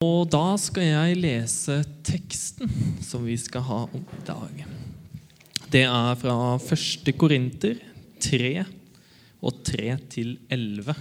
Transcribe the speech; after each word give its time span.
Og 0.00 0.30
da 0.32 0.54
skal 0.56 0.86
jeg 0.86 1.16
lese 1.20 1.74
teksten 2.08 2.70
som 3.04 3.26
vi 3.28 3.34
skal 3.36 3.66
ha 3.66 3.80
om 3.84 4.00
i 4.00 4.20
dag. 4.24 4.62
Det 5.68 5.82
er 5.84 6.14
fra 6.22 6.36
1. 6.56 7.10
Korinter 7.20 7.76
3 8.24 8.62
og 9.44 9.58
3 9.68 9.98
til 10.08 10.30
11. 10.48 10.96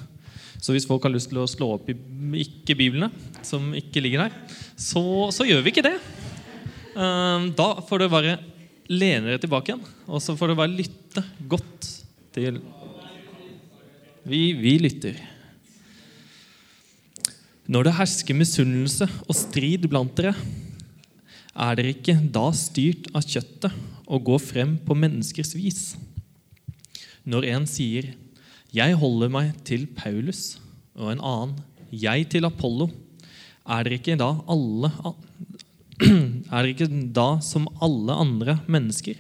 Så 0.60 0.76
hvis 0.76 0.90
folk 0.92 1.08
har 1.08 1.16
lyst 1.16 1.32
til 1.32 1.40
å 1.40 1.48
slå 1.48 1.72
opp 1.78 1.88
i 1.88 1.96
ikke-biblene, 2.44 3.08
som 3.40 3.72
ikke 3.72 4.04
ligger 4.04 4.26
der, 4.26 4.36
så, 4.76 5.06
så, 5.32 5.48
gjør 5.48 5.64
vi 5.64 5.72
ikke 5.72 5.88
det. 5.88 5.96
Ehm, 7.00 7.54
da 7.56 7.72
får 7.80 8.04
dere 8.04 8.16
bare 8.18 8.38
lene 8.92 9.30
dere 9.32 9.40
tilbake 9.40 9.78
igjen, 9.78 9.90
og 10.12 10.20
så 10.20 10.36
får 10.36 10.52
dere 10.52 10.64
bare 10.66 10.76
lytte 10.76 11.28
godt 11.48 11.94
til 12.36 12.60
Vi, 14.28 14.44
vi 14.60 14.76
lytter. 14.84 15.39
Når 17.70 17.86
det 17.86 17.98
hersker 18.00 18.34
misunnelse 18.34 19.06
og 19.28 19.36
strid 19.38 19.84
blant 19.92 20.16
dere, 20.18 20.32
er 21.54 21.76
dere 21.78 21.92
ikke 21.94 22.16
da 22.34 22.48
styrt 22.58 23.12
av 23.14 23.28
kjøttet 23.30 23.76
og 24.10 24.24
går 24.26 24.40
frem 24.42 24.72
på 24.82 24.96
menneskers 24.98 25.54
vis? 25.54 25.84
Når 27.30 27.46
en 27.52 27.68
sier 27.70 28.16
'Jeg 28.74 28.98
holder 28.98 29.30
meg 29.30 29.54
til 29.64 29.86
Paulus', 29.86 30.58
og 30.98 31.12
en 31.12 31.22
annen 31.22 31.56
'Jeg 31.94 32.30
til 32.30 32.46
Apollo', 32.50 32.90
er 33.70 33.84
dere 33.84 34.00
ikke 34.00 34.18
da 34.18 34.32
alle 34.50 34.90
er 36.54 36.62
dere 36.64 36.74
ikke 36.74 37.14
da 37.14 37.40
som 37.40 37.68
alle 37.82 38.14
andre 38.14 38.58
mennesker? 38.66 39.14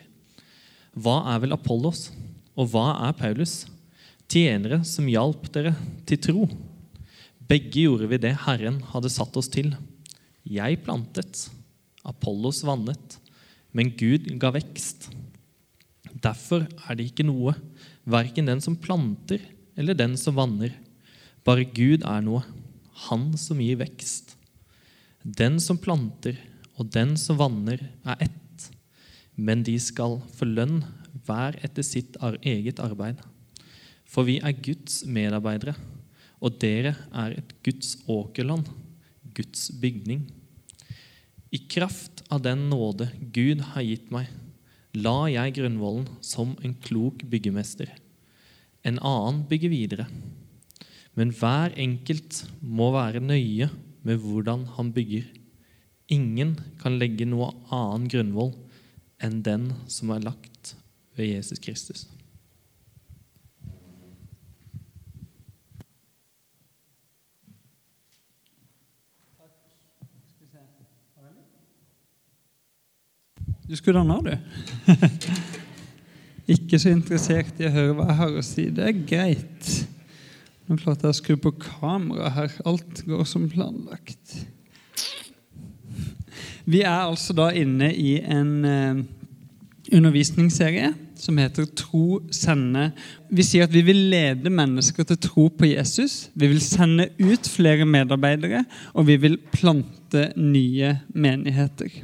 Hva 0.97 1.35
er 1.35 1.39
vel 1.39 1.53
Apollos, 1.53 2.09
og 2.57 2.69
hva 2.73 3.09
er 3.09 3.13
Paulus? 3.13 3.67
Tjenere 4.27 4.83
som 4.83 5.05
hjalp 5.05 5.51
dere 5.53 5.75
til 6.07 6.17
tro. 6.17 6.49
Begge 7.49 7.81
gjorde 7.81 8.05
vi 8.11 8.19
det 8.21 8.35
Herren 8.43 8.75
hadde 8.91 9.09
satt 9.09 9.33
oss 9.39 9.47
til. 9.49 9.71
Jeg 10.45 10.83
plantet, 10.85 11.47
Apollos 12.05 12.61
vannet, 12.61 13.15
men 13.73 13.89
Gud 13.97 14.27
ga 14.41 14.51
vekst. 14.53 15.07
Derfor 16.13 16.67
er 16.85 16.97
det 16.97 17.07
ikke 17.09 17.25
noe, 17.25 17.55
verken 18.05 18.45
den 18.49 18.61
som 18.61 18.77
planter 18.77 19.41
eller 19.79 19.97
den 19.97 20.13
som 20.19 20.37
vanner. 20.37 20.75
Bare 21.41 21.65
Gud 21.65 22.05
er 22.05 22.21
noe, 22.25 22.45
Han 23.09 23.31
som 23.39 23.61
gir 23.63 23.77
vekst. 23.79 24.33
Den 25.23 25.55
som 25.63 25.77
planter 25.79 26.35
og 26.75 26.89
den 26.91 27.15
som 27.17 27.37
vanner, 27.39 27.79
er 28.03 28.25
ett, 28.25 28.65
men 29.39 29.63
de 29.63 29.77
skal 29.79 30.17
få 30.35 30.45
lønn 30.45 30.81
hver 31.25 31.55
etter 31.63 31.85
sitt 31.87 32.19
eget 32.43 32.81
arbeid. 32.83 33.23
For 34.03 34.27
vi 34.27 34.41
er 34.43 34.51
Guds 34.51 35.05
medarbeidere 35.07 35.77
og 36.39 36.59
dere 36.61 36.95
er 37.11 37.37
et 37.39 37.55
Guds 37.65 37.95
åkerland, 38.07 38.67
Guds 39.35 39.69
bygning. 39.81 40.25
I 41.51 41.59
kraft 41.71 42.23
av 42.29 42.43
den 42.45 42.67
nåde 42.71 43.09
Gud 43.33 43.63
har 43.73 43.85
gitt 43.85 44.11
meg, 44.13 44.29
la 44.97 45.27
jeg 45.29 45.57
grunnvollen 45.57 46.07
som 46.25 46.55
en 46.63 46.75
klok 46.85 47.25
byggemester. 47.29 47.91
En 48.85 48.99
annen 49.03 49.43
bygger 49.49 49.73
videre. 49.73 50.07
Men 51.17 51.33
hver 51.35 51.75
enkelt 51.75 52.45
må 52.61 52.91
være 52.95 53.21
nøye 53.23 53.67
med 54.07 54.21
hvordan 54.23 54.65
han 54.77 54.93
bygger. 54.95 55.25
Ingen 56.09 56.55
kan 56.81 56.97
legge 57.01 57.27
noe 57.27 57.51
annen 57.75 58.07
grunnvoll 58.09 58.53
enn 59.21 59.41
den 59.45 59.67
som 59.91 60.13
er 60.15 60.23
lagt 60.23 60.75
ved 61.17 61.33
Jesus 61.33 61.59
Kristus. 61.61 62.07
Du 73.69 73.75
skulle 73.77 73.99
danne 73.99 74.17
du. 74.25 74.31
Ikke 76.55 76.79
så 76.81 76.89
interessert 76.89 77.59
i 77.61 77.67
å 77.67 77.73
høre 77.73 77.93
hva 77.93 78.07
jeg 78.09 78.17
har 78.17 78.39
å 78.39 78.45
si. 78.45 78.65
Det 78.73 78.87
er 78.87 79.03
greit. 79.11 79.67
Nå 80.65 80.77
klarte 80.79 81.05
jeg 81.05 81.13
å 81.13 81.17
skru 81.19 81.35
på 81.37 81.51
kameraet 81.61 82.33
her. 82.33 82.55
Alt 82.71 83.03
går 83.05 83.21
som 83.29 83.45
planlagt. 83.51 84.39
Vi 86.65 86.81
er 86.81 86.95
altså 86.95 87.37
da 87.37 87.51
inne 87.53 87.91
i 87.93 88.17
en 88.25 88.51
eh, 88.65 89.05
undervisningsserie 89.93 90.89
som 91.19 91.37
heter 91.37 91.69
Tro 91.77 92.23
sende. 92.33 92.89
Vi 93.29 93.45
sier 93.45 93.69
at 93.69 93.73
vi 93.73 93.85
vil 93.85 94.07
lede 94.09 94.49
mennesker 94.49 95.05
til 95.05 95.21
tro 95.29 95.49
på 95.53 95.69
Jesus. 95.69 96.31
Vi 96.33 96.49
vil 96.49 96.61
sende 96.63 97.11
ut 97.21 97.49
flere 97.53 97.85
medarbeidere, 97.85 98.63
og 98.97 99.09
vi 99.09 99.21
vil 99.21 99.37
plante 99.53 100.31
nye 100.37 100.95
menigheter. 101.13 102.01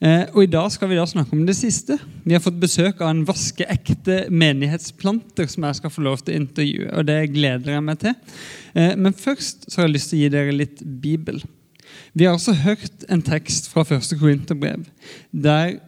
Eh, 0.00 0.22
og 0.32 0.46
I 0.46 0.48
dag 0.48 0.70
skal 0.72 0.88
vi 0.88 0.96
da 0.96 1.04
snakke 1.04 1.36
om 1.36 1.42
det 1.44 1.58
siste. 1.58 1.98
Vi 2.24 2.32
har 2.32 2.40
fått 2.40 2.60
besøk 2.60 3.02
av 3.02 3.10
en 3.12 3.26
vaskeekte 3.28 4.22
menighetsplanter 4.32 5.50
som 5.52 5.66
jeg 5.68 5.76
skal 5.76 5.92
få 5.92 6.04
lov 6.06 6.22
til 6.22 6.32
å 6.32 6.40
intervjue. 6.40 6.88
og 6.96 7.04
Det 7.10 7.18
gleder 7.34 7.74
jeg 7.74 7.84
meg 7.84 8.00
til. 8.00 8.16
Eh, 8.72 8.94
men 8.96 9.12
først 9.12 9.68
så 9.68 9.80
har 9.82 9.88
jeg 9.88 9.96
lyst 9.98 10.12
til 10.12 10.18
å 10.18 10.22
gi 10.22 10.32
dere 10.32 10.56
litt 10.56 10.80
Bibel. 11.04 11.42
Vi 12.16 12.24
har 12.24 12.32
altså 12.32 12.56
hørt 12.56 13.04
en 13.12 13.22
tekst 13.22 13.68
fra 13.68 13.84
første 13.84 14.16
Korinterbrev 14.18 14.88
der 15.30 15.78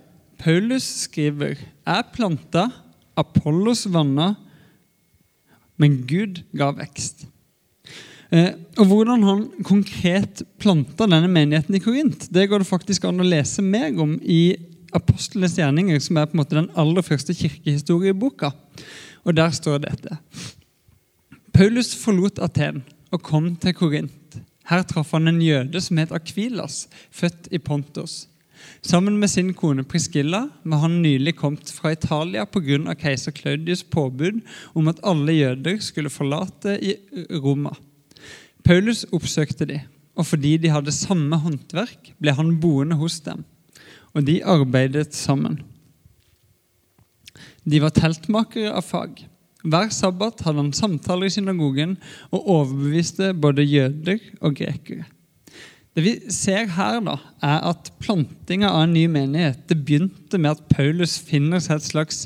Paulus 0.42 0.84
skriver 1.06 1.56
er 1.86 2.04
planta, 2.12 2.68
Apollos 3.16 3.86
vanna, 3.86 4.34
men 5.78 6.02
Gud 6.06 6.42
ga 6.56 6.72
vekst. 6.74 7.26
Eh, 8.32 8.54
og 8.80 8.88
Hvordan 8.88 9.24
han 9.28 9.42
konkret 9.66 10.40
planta 10.62 11.04
denne 11.04 11.28
menigheten 11.28 11.76
i 11.76 11.82
Korint, 11.84 12.30
det 12.32 12.48
går 12.48 12.62
det 12.62 12.70
faktisk 12.70 13.04
an 13.04 13.20
å 13.20 13.28
lese 13.28 13.64
mer 13.64 13.92
om 14.00 14.16
i 14.22 14.56
Apostlenes 14.96 15.58
gjerninger, 15.58 16.00
som 16.00 16.16
er 16.16 16.28
på 16.28 16.36
en 16.36 16.40
måte 16.40 16.56
den 16.56 16.70
aller 16.80 17.04
første 17.04 17.36
kirkehistorieboka. 17.36 18.52
Og 19.24 19.36
Der 19.36 19.52
står 19.52 19.84
dette. 19.84 20.18
Paulus 21.52 21.92
forlot 21.94 22.40
Aten 22.40 22.82
og 23.12 23.22
kom 23.22 23.52
til 23.60 23.76
Korint. 23.76 24.40
Her 24.68 24.82
traff 24.88 25.12
han 25.12 25.28
en 25.28 25.42
jøde 25.42 25.80
som 25.84 25.98
het 26.00 26.12
Akvilas, 26.12 26.86
født 27.12 27.50
i 27.52 27.58
Pontos. 27.58 28.28
Sammen 28.80 29.18
med 29.18 29.28
sin 29.28 29.52
kone 29.54 29.84
Priscilla 29.84 30.46
var 30.64 30.84
han 30.84 31.00
nylig 31.02 31.34
kommet 31.36 31.68
fra 31.70 31.92
Italia 31.92 32.46
pga. 32.46 32.94
keiser 32.94 33.32
Claudius' 33.32 33.84
påbud 33.84 34.40
om 34.74 34.88
at 34.88 35.00
alle 35.02 35.32
jøder 35.32 35.80
skulle 35.80 36.10
forlate 36.10 36.78
Roma. 37.42 37.74
Paulus 38.62 39.04
oppsøkte 39.10 39.66
de, 39.68 39.80
og 40.14 40.28
fordi 40.28 40.56
de 40.60 40.70
hadde 40.72 40.94
samme 40.94 41.38
håndverk, 41.42 42.12
ble 42.20 42.34
han 42.36 42.56
boende 42.62 42.98
hos 43.00 43.18
dem. 43.24 43.44
Og 44.12 44.26
de 44.26 44.42
arbeidet 44.44 45.14
sammen. 45.16 45.60
De 47.64 47.80
var 47.82 47.94
teltmakere 47.96 48.74
av 48.74 48.84
fag. 48.86 49.24
Hver 49.62 49.90
sabbat 49.94 50.42
hadde 50.42 50.58
han 50.58 50.74
samtaler 50.74 51.30
i 51.30 51.34
synagogen 51.34 51.96
og 52.34 52.48
overbeviste 52.50 53.30
både 53.38 53.66
jøder 53.66 54.18
og 54.42 54.56
grekere. 54.58 55.06
Det 55.92 56.02
vi 56.06 56.12
ser 56.32 56.70
her, 56.72 57.02
da, 57.04 57.18
er 57.44 57.66
at 57.68 57.90
plantinga 58.00 58.70
av 58.70 58.86
en 58.86 58.94
ny 58.96 59.04
menighet 59.12 59.66
det 59.68 59.76
begynte 59.84 60.40
med 60.40 60.54
at 60.54 60.62
Paulus 60.72 61.18
finner 61.20 61.60
seg 61.60 61.78
et 61.78 61.88
slags 61.90 62.22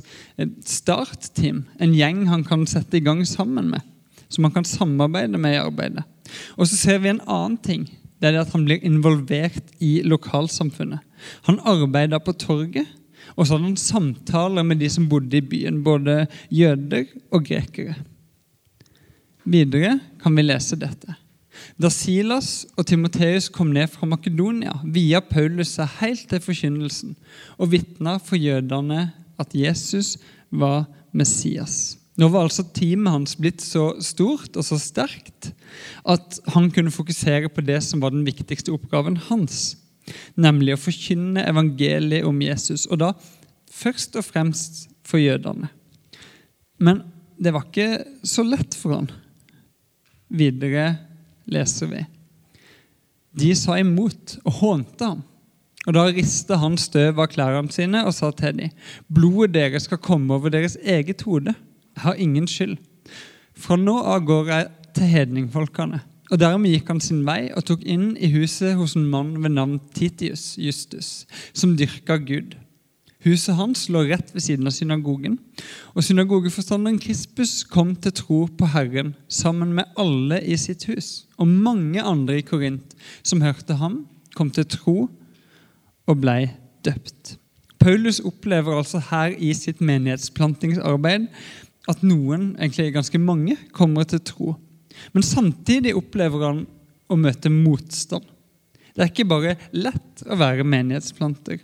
startteam, 0.71 1.65
en 1.83 1.97
gjeng 1.97 2.29
han 2.31 2.45
kan 2.47 2.63
sette 2.71 3.01
i 3.01 3.03
gang 3.03 3.25
sammen 3.27 3.73
med, 3.75 3.83
som 4.31 4.47
han 4.47 4.55
kan 4.55 4.69
samarbeide 4.69 5.41
med 5.43 5.57
i 5.57 5.65
arbeidet. 5.65 6.07
Og 6.57 6.69
så 6.69 6.77
ser 6.79 7.01
vi 7.03 7.13
en 7.13 7.23
annen 7.27 7.57
ting. 7.63 7.87
Det 8.17 8.29
er 8.29 8.37
det 8.37 8.47
at 8.47 8.55
han 8.55 8.65
blir 8.65 8.85
involvert 8.87 9.75
i 9.83 10.01
lokalsamfunnet. 10.07 11.03
Han 11.49 11.61
arbeider 11.69 12.23
på 12.23 12.33
torget, 12.41 12.89
og 13.37 13.45
så 13.45 13.57
hadde 13.57 13.69
han 13.69 13.81
samtaler 13.81 14.65
med 14.65 14.81
de 14.81 14.89
som 14.93 15.09
bodde 15.11 15.37
i 15.37 15.45
byen, 15.45 15.83
både 15.85 16.25
jøder 16.51 17.11
og 17.31 17.45
grekere. 17.45 17.97
Videre 19.47 19.99
kan 20.23 20.37
vi 20.37 20.47
lese 20.47 20.79
dette. 20.81 21.15
Da 21.81 21.91
Silas 21.93 22.67
og 22.77 22.87
Timoteus 22.89 23.49
kom 23.53 23.71
ned 23.73 23.89
fra 23.93 24.09
Makedonia, 24.09 24.75
via 24.85 25.21
Paulus 25.25 25.77
seg 25.77 25.93
helt 26.01 26.27
til 26.31 26.43
forkynnelsen 26.45 27.15
og 27.57 27.71
vitna 27.73 28.17
for 28.23 28.41
jødene 28.41 29.11
at 29.41 29.55
Jesus 29.57 30.17
var 30.51 30.85
Messias. 31.17 31.97
Nå 32.17 32.29
var 32.33 32.47
altså 32.47 32.65
teamet 32.73 33.13
hans 33.13 33.35
blitt 33.37 33.61
så 33.61 33.91
stort 34.05 34.57
og 34.57 34.65
så 34.65 34.79
sterkt 34.81 35.51
at 36.09 36.39
han 36.55 36.71
kunne 36.73 36.95
fokusere 36.95 37.51
på 37.53 37.65
det 37.67 37.83
som 37.85 38.01
var 38.01 38.15
den 38.15 38.25
viktigste 38.25 38.73
oppgaven 38.73 39.19
hans, 39.29 39.77
nemlig 40.39 40.77
å 40.77 40.81
forkynne 40.81 41.45
evangeliet 41.45 42.25
om 42.25 42.41
Jesus, 42.41 42.87
og 42.89 43.03
da 43.03 43.13
først 43.73 44.17
og 44.17 44.25
fremst 44.25 44.87
for 45.07 45.21
jødene. 45.21 45.69
Men 46.81 47.05
det 47.37 47.53
var 47.53 47.67
ikke 47.67 48.05
så 48.25 48.45
lett 48.47 48.75
for 48.79 48.97
han. 48.97 49.11
Videre 50.33 50.95
leser 51.53 51.91
vi. 51.91 52.03
De 53.37 53.53
sa 53.59 53.77
imot 53.81 54.39
og 54.47 54.61
hånte 54.63 55.11
ham. 55.13 55.25
Og 55.87 55.95
Da 55.95 56.09
rista 56.11 56.57
han 56.59 56.75
støv 56.81 57.21
av 57.23 57.29
klærne 57.31 57.71
sine 57.71 58.01
og 58.09 58.15
sa 58.17 58.33
til 58.35 58.57
dem, 58.59 58.73
blodet 59.07 59.55
deres 59.55 59.87
skal 59.87 60.03
komme 60.03 60.35
over 60.35 60.51
deres 60.51 60.75
eget 60.83 61.23
hode. 61.23 61.55
Har 61.97 62.19
ingen 62.21 62.47
skyld. 62.51 62.77
Fra 63.57 63.79
nå 63.81 63.97
av 64.03 64.27
går 64.29 64.53
jeg 64.53 64.69
til 64.97 65.11
hedningfolkene. 65.15 66.03
og 66.31 66.41
dermed 66.43 66.73
gikk 66.73 66.89
han 66.91 67.01
sin 67.03 67.21
vei 67.27 67.53
og 67.55 67.63
tok 67.69 67.85
inn 67.87 68.17
i 68.19 68.33
huset 68.33 68.75
hos 68.75 68.97
en 68.99 69.07
mann 69.07 69.37
ved 69.45 69.53
navn 69.55 69.77
Titius 69.95 70.57
Justus, 70.59 71.27
som 71.55 71.77
dyrka 71.79 72.17
Gud. 72.19 72.57
Huset 73.27 73.57
hans 73.59 73.89
lå 73.91 74.05
rett 74.07 74.29
ved 74.35 74.45
siden 74.45 74.69
av 74.69 74.75
synagogen, 74.75 75.39
og 75.95 76.05
synagogeforstanderen 76.07 76.99
Krispus 77.03 77.65
kom 77.67 77.95
til 77.99 78.15
tro 78.15 78.45
på 78.47 78.69
Herren 78.71 79.15
sammen 79.29 79.73
med 79.75 79.91
alle 79.99 80.39
i 80.43 80.59
sitt 80.61 80.87
hus. 80.91 81.27
Og 81.39 81.49
mange 81.49 82.03
andre 82.03 82.39
i 82.39 82.47
Korint 82.47 82.95
som 83.27 83.43
hørte 83.43 83.79
ham, 83.81 84.05
kom 84.37 84.51
til 84.51 84.69
tro 84.71 84.97
og 86.07 86.23
blei 86.23 86.53
døpt. 86.87 87.37
Paulus 87.83 88.21
opplever 88.21 88.79
altså 88.79 89.01
her 89.11 89.35
i 89.39 89.53
sitt 89.55 89.81
menighetsplantingsarbeid 89.85 91.27
at 91.91 92.03
noen, 92.07 92.55
egentlig 92.59 92.95
ganske 92.95 93.21
mange, 93.23 93.57
kommer 93.75 94.07
til 94.09 94.23
tro. 94.27 94.55
Men 95.15 95.27
samtidig 95.27 95.95
opplever 95.97 96.43
han 96.47 96.65
å 97.07 97.19
møte 97.21 97.53
motstand. 97.53 98.27
Det 98.97 99.05
er 99.05 99.11
ikke 99.13 99.29
bare 99.29 99.57
lett 99.77 100.25
å 100.25 100.39
være 100.41 100.65
menighetsplanter. 100.67 101.61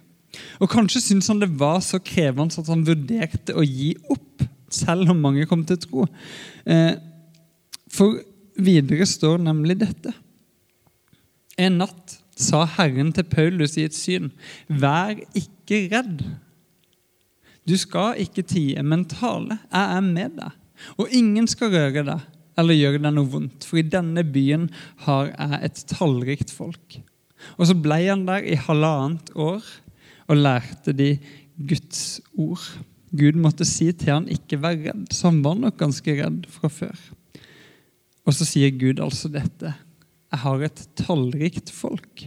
Og 0.61 0.69
Kanskje 0.73 1.03
syntes 1.03 1.31
han 1.33 1.41
det 1.43 1.51
var 1.61 1.81
så 1.85 2.01
krevende 2.03 2.61
at 2.61 2.69
han 2.71 2.85
vurderte 2.87 3.57
å 3.57 3.65
gi 3.65 3.95
opp, 4.13 4.45
selv 4.73 5.13
om 5.13 5.21
mange 5.21 5.47
kom 5.49 5.65
til 5.69 5.81
tro. 5.81 6.07
Eh, 6.65 6.95
for 7.93 8.21
videre 8.57 9.09
står 9.09 9.41
nemlig 9.45 9.79
dette. 9.83 10.13
En 11.61 11.81
natt 11.83 12.19
sa 12.39 12.63
Herren 12.79 13.13
til 13.13 13.27
Paulus 13.29 13.77
i 13.77 13.85
et 13.89 13.97
syn, 13.97 14.31
vær 14.69 15.19
ikke 15.37 15.87
redd. 15.93 16.25
Du 17.69 17.77
skal 17.79 18.19
ikke 18.23 18.45
tie, 18.47 18.83
men 18.83 19.05
tale. 19.11 19.59
Jeg 19.71 19.97
er 19.97 20.05
med 20.07 20.39
deg. 20.39 20.59
Og 20.99 21.13
ingen 21.15 21.47
skal 21.51 21.71
røre 21.75 22.03
deg 22.07 22.29
eller 22.59 22.77
gjøre 22.77 23.01
deg 23.01 23.15
noe 23.17 23.31
vondt, 23.33 23.65
for 23.65 23.81
i 23.81 23.87
denne 23.87 24.25
byen 24.29 24.67
har 25.07 25.31
jeg 25.31 25.61
et 25.69 25.83
tallrikt 25.95 26.53
folk. 26.53 26.99
Og 27.57 27.69
så 27.71 27.77
ble 27.79 28.01
han 28.05 28.27
der 28.29 28.45
i 28.45 28.59
halvannet 28.61 29.33
år 29.39 29.65
og 30.29 30.37
lærte 30.39 30.95
de 30.97 31.15
Guds 31.57 32.21
ord. 32.39 32.67
Gud 33.13 33.39
måtte 33.41 33.67
si 33.69 33.91
til 33.93 34.15
han 34.15 34.29
ikke 34.33 34.61
vær 34.61 34.77
redd, 34.81 35.09
så 35.13 35.31
han 35.31 35.41
var 35.45 35.59
nok 35.61 35.79
ganske 35.81 36.17
redd 36.19 36.47
fra 36.53 36.71
før. 36.73 37.01
Og 38.27 38.37
så 38.37 38.47
sier 38.49 38.73
Gud 38.79 39.03
altså 39.03 39.31
dette. 39.33 39.73
Jeg 40.33 40.45
har 40.45 40.63
et 40.65 40.85
tallrikt 40.97 41.73
folk. 41.75 42.27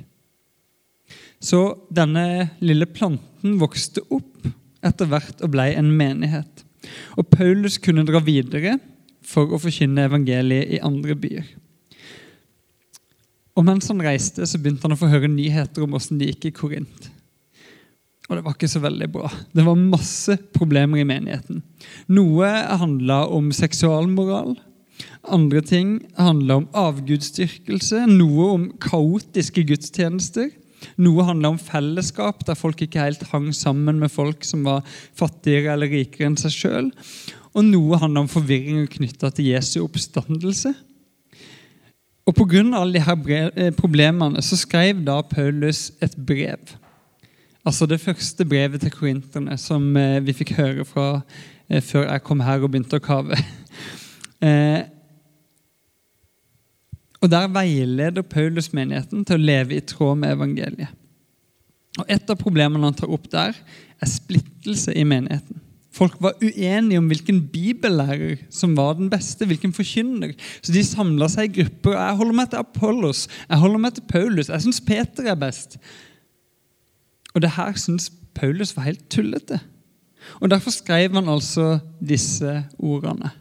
Så 1.42 1.62
denne 1.94 2.52
lille 2.64 2.88
planten 2.90 3.58
vokste 3.62 4.04
opp 4.14 4.50
etter 4.86 5.10
hvert 5.10 5.42
og 5.44 5.52
blei 5.56 5.72
en 5.76 5.92
menighet. 5.98 6.64
Og 7.18 7.28
Paulus 7.32 7.80
kunne 7.82 8.06
dra 8.08 8.22
videre 8.24 8.78
for 9.26 9.50
å 9.50 9.62
forkynne 9.62 10.06
evangeliet 10.06 10.78
i 10.78 10.82
andre 10.86 11.18
byer. 11.18 11.48
Og 13.56 13.64
Mens 13.64 13.88
han 13.88 14.04
reiste, 14.04 14.46
så 14.46 14.60
begynte 14.60 14.86
han 14.86 14.96
å 14.98 15.00
få 15.00 15.10
høre 15.10 15.32
nyheter 15.32 15.86
om 15.86 15.96
hvordan 15.96 16.20
det 16.20 16.34
gikk 16.34 16.50
i 16.50 16.56
Korint. 16.58 17.10
Og 18.26 18.36
det 18.36 18.44
var 18.44 18.56
ikke 18.56 18.70
så 18.70 18.82
veldig 18.82 19.08
bra. 19.14 19.30
Det 19.54 19.64
var 19.64 19.80
masse 19.80 20.36
problemer 20.56 21.02
i 21.02 21.08
menigheten. 21.08 21.62
Noe 22.12 22.50
handla 22.82 23.26
om 23.32 23.52
seksualmoral. 23.54 24.56
Andre 25.30 25.62
ting 25.66 26.00
handla 26.18 26.60
om 26.62 26.68
avgudsdyrkelse. 26.76 28.06
Noe 28.10 28.48
om 28.56 28.66
kaotiske 28.82 29.66
gudstjenester. 29.70 30.50
Noe 31.02 31.26
handla 31.28 31.54
om 31.54 31.60
fellesskap, 31.62 32.46
der 32.48 32.58
folk 32.60 32.82
ikke 32.86 33.04
helt 33.04 33.24
hang 33.32 33.52
sammen 33.56 34.00
med 34.02 34.14
folk 34.14 34.46
som 34.48 34.66
var 34.68 34.86
fattigere 35.18 35.74
eller 35.76 35.92
rikere 35.92 36.30
enn 36.30 36.40
seg 36.40 36.56
sjøl. 36.56 36.92
Og 37.56 37.68
noe 37.68 38.00
handla 38.02 38.26
om 38.26 38.32
forvirring 38.32 38.88
knytta 38.92 39.32
til 39.36 39.54
Jesu 39.54 39.80
oppstandelse. 39.86 40.74
Og 42.26 42.34
Pga. 42.34 42.64
alle 42.74 42.98
disse 42.98 43.72
problemene 43.78 44.42
så 44.42 44.58
skrev 44.58 45.04
da 45.06 45.22
Paulus 45.22 45.92
et 46.02 46.16
brev 46.18 46.74
Altså 47.66 47.86
det 47.90 48.00
første 48.00 48.46
brevet 48.46 48.82
til 48.82 48.92
korinterne 48.94 49.58
som 49.58 49.98
eh, 49.98 50.22
vi 50.26 50.34
fikk 50.38 50.52
høre 50.54 50.86
fra 50.86 51.22
eh, 51.70 51.82
før 51.82 52.12
jeg 52.12 52.22
kom 52.22 52.44
her 52.46 52.62
og 52.62 52.70
begynte 52.70 53.00
å 53.00 53.02
kave. 53.02 53.40
og 57.26 57.32
Der 57.32 57.50
veileder 57.50 58.22
Paulus 58.22 58.70
menigheten 58.74 59.26
til 59.26 59.40
å 59.40 59.46
leve 59.50 59.80
i 59.80 59.84
tråd 59.84 60.20
med 60.22 60.36
evangeliet. 60.36 60.94
Og 62.00 62.06
Et 62.12 62.30
av 62.30 62.38
problemene 62.38 62.86
han 62.86 62.98
tar 62.98 63.12
opp 63.12 63.30
der, 63.32 63.56
er 64.02 64.12
splittelse 64.12 64.94
i 64.94 65.06
menigheten. 65.08 65.62
Folk 65.96 66.18
var 66.20 66.36
uenige 66.44 67.00
om 67.00 67.08
hvilken 67.08 67.40
bibellærer 67.54 68.42
som 68.52 68.76
var 68.76 68.98
den 69.00 69.10
beste. 69.10 69.46
hvilken 69.46 69.74
forkynner. 69.74 70.34
Så 70.62 70.74
de 70.74 70.84
samla 70.84 71.30
seg 71.32 71.50
i 71.50 71.62
grupper. 71.62 71.96
Jeg 71.96 72.18
holder 72.20 72.36
meg 72.36 72.50
til 72.50 72.60
Apollos, 72.60 73.28
jeg 73.50 73.58
holder 73.58 73.80
meg 73.80 73.94
til 73.94 74.04
Paulus, 74.10 74.50
jeg 74.50 74.62
syns 74.62 74.82
Peter 74.82 75.32
er 75.32 75.36
best. 75.36 75.78
Og 77.34 77.42
det 77.42 77.56
her 77.56 77.74
syns 77.74 78.12
Paulus 78.36 78.76
var 78.76 78.84
helt 78.84 79.10
tullete. 79.10 79.60
Og 80.42 80.50
Derfor 80.50 80.72
skrev 80.72 81.14
han 81.14 81.30
altså 81.30 81.80
disse 82.02 82.66
ordene. 82.78 83.32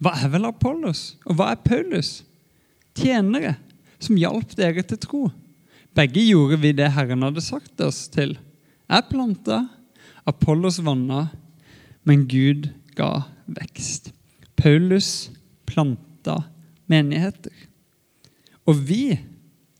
Hva 0.00 0.12
er 0.16 0.28
vel 0.28 0.44
Apollos, 0.44 1.16
og 1.24 1.34
hva 1.36 1.50
er 1.52 1.64
Paulus? 1.64 2.24
Tjenere 2.96 3.56
som 4.00 4.18
hjalp 4.18 4.54
dere 4.58 4.84
til 4.86 5.00
tro. 5.00 5.22
Begge 5.96 6.22
gjorde 6.22 6.60
vi 6.62 6.72
det 6.76 6.92
Herren 6.94 7.24
hadde 7.26 7.42
sagt 7.44 7.80
oss 7.84 8.06
til. 8.12 8.36
Jeg 8.90 9.08
planta, 9.10 9.64
Apollos 10.28 10.78
vanna, 10.82 11.28
men 12.06 12.26
Gud 12.30 12.70
ga 12.98 13.26
vekst. 13.50 14.10
Paulus 14.60 15.30
planta 15.68 16.36
menigheter. 16.90 17.54
Og 18.68 18.78
vi 18.86 19.18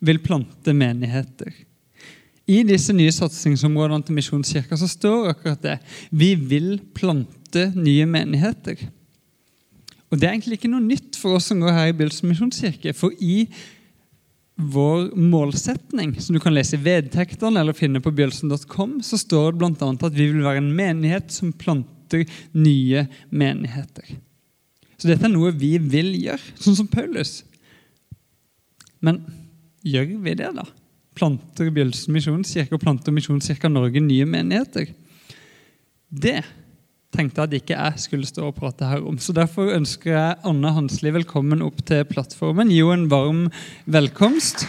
vil 0.00 0.20
plante 0.22 0.74
menigheter. 0.74 1.52
I 2.50 2.62
disse 2.66 2.94
nye 2.96 3.12
satsingsområdene 3.14 4.02
til 4.06 4.16
Misjonskirka 4.16 4.78
så 4.78 4.88
står 4.90 5.34
akkurat 5.34 5.60
det. 5.62 5.76
Vi 6.10 6.32
vil 6.34 6.80
plante 6.96 7.68
nye 7.76 8.06
menigheter. 8.10 8.80
Og 10.10 10.18
Det 10.18 10.26
er 10.26 10.34
egentlig 10.34 10.58
ikke 10.58 10.72
noe 10.72 10.82
nytt 10.82 11.18
for 11.18 11.38
oss 11.38 11.50
som 11.50 11.60
går 11.62 11.76
her 11.76 11.92
i 11.92 11.96
Bjølsen 11.96 12.30
misjonskirke. 12.32 12.94
For 12.98 13.14
i 13.22 13.44
vår 14.60 15.12
målsetning, 15.16 16.16
som 16.20 16.34
du 16.34 16.40
kan 16.42 16.54
lese 16.54 16.76
i 16.76 16.82
vedtektene 16.82 17.62
eller 17.62 17.76
finne 17.76 18.02
på 18.02 18.12
bjølsen.com, 18.12 18.98
så 19.06 19.20
står 19.20 19.54
det 19.54 19.60
bl.a. 19.62 19.92
at 19.94 20.16
vi 20.16 20.26
vil 20.32 20.44
være 20.44 20.60
en 20.60 20.72
menighet 20.76 21.30
som 21.32 21.54
planter 21.56 22.26
nye 22.52 23.06
menigheter. 23.30 24.18
Så 25.00 25.08
dette 25.08 25.24
er 25.24 25.32
noe 25.32 25.54
vi 25.56 25.76
vil 25.80 26.10
gjøre, 26.18 26.58
sånn 26.60 26.76
som 26.82 26.90
Paulus. 26.90 27.38
Men 29.00 29.22
gjør 29.86 30.10
vi 30.26 30.36
det, 30.36 30.50
da? 30.58 30.66
planter 31.20 31.70
Bjølsen 31.74 32.14
misjonskirke 32.14 32.76
og 32.76 32.82
planter 32.82 33.14
Misjonskirka 33.14 33.70
Norge 33.70 34.00
nye 34.02 34.26
menigheter. 34.28 34.92
Det 36.08 36.40
tenkte 37.14 37.42
at 37.44 37.54
ikke 37.54 37.74
jeg 37.74 38.02
skulle 38.04 38.28
stå 38.28 38.46
og 38.50 38.56
prate 38.58 38.86
her 38.86 39.02
om. 39.06 39.18
Så 39.18 39.34
Derfor 39.36 39.72
ønsker 39.74 40.14
jeg 40.14 40.38
Anne 40.46 40.72
Hansli 40.76 41.12
velkommen 41.14 41.62
opp 41.66 41.82
til 41.86 42.04
plattformen. 42.08 42.70
Gi 42.70 42.82
henne 42.84 43.06
en 43.06 43.10
varm 43.10 43.42
velkomst. 43.90 44.66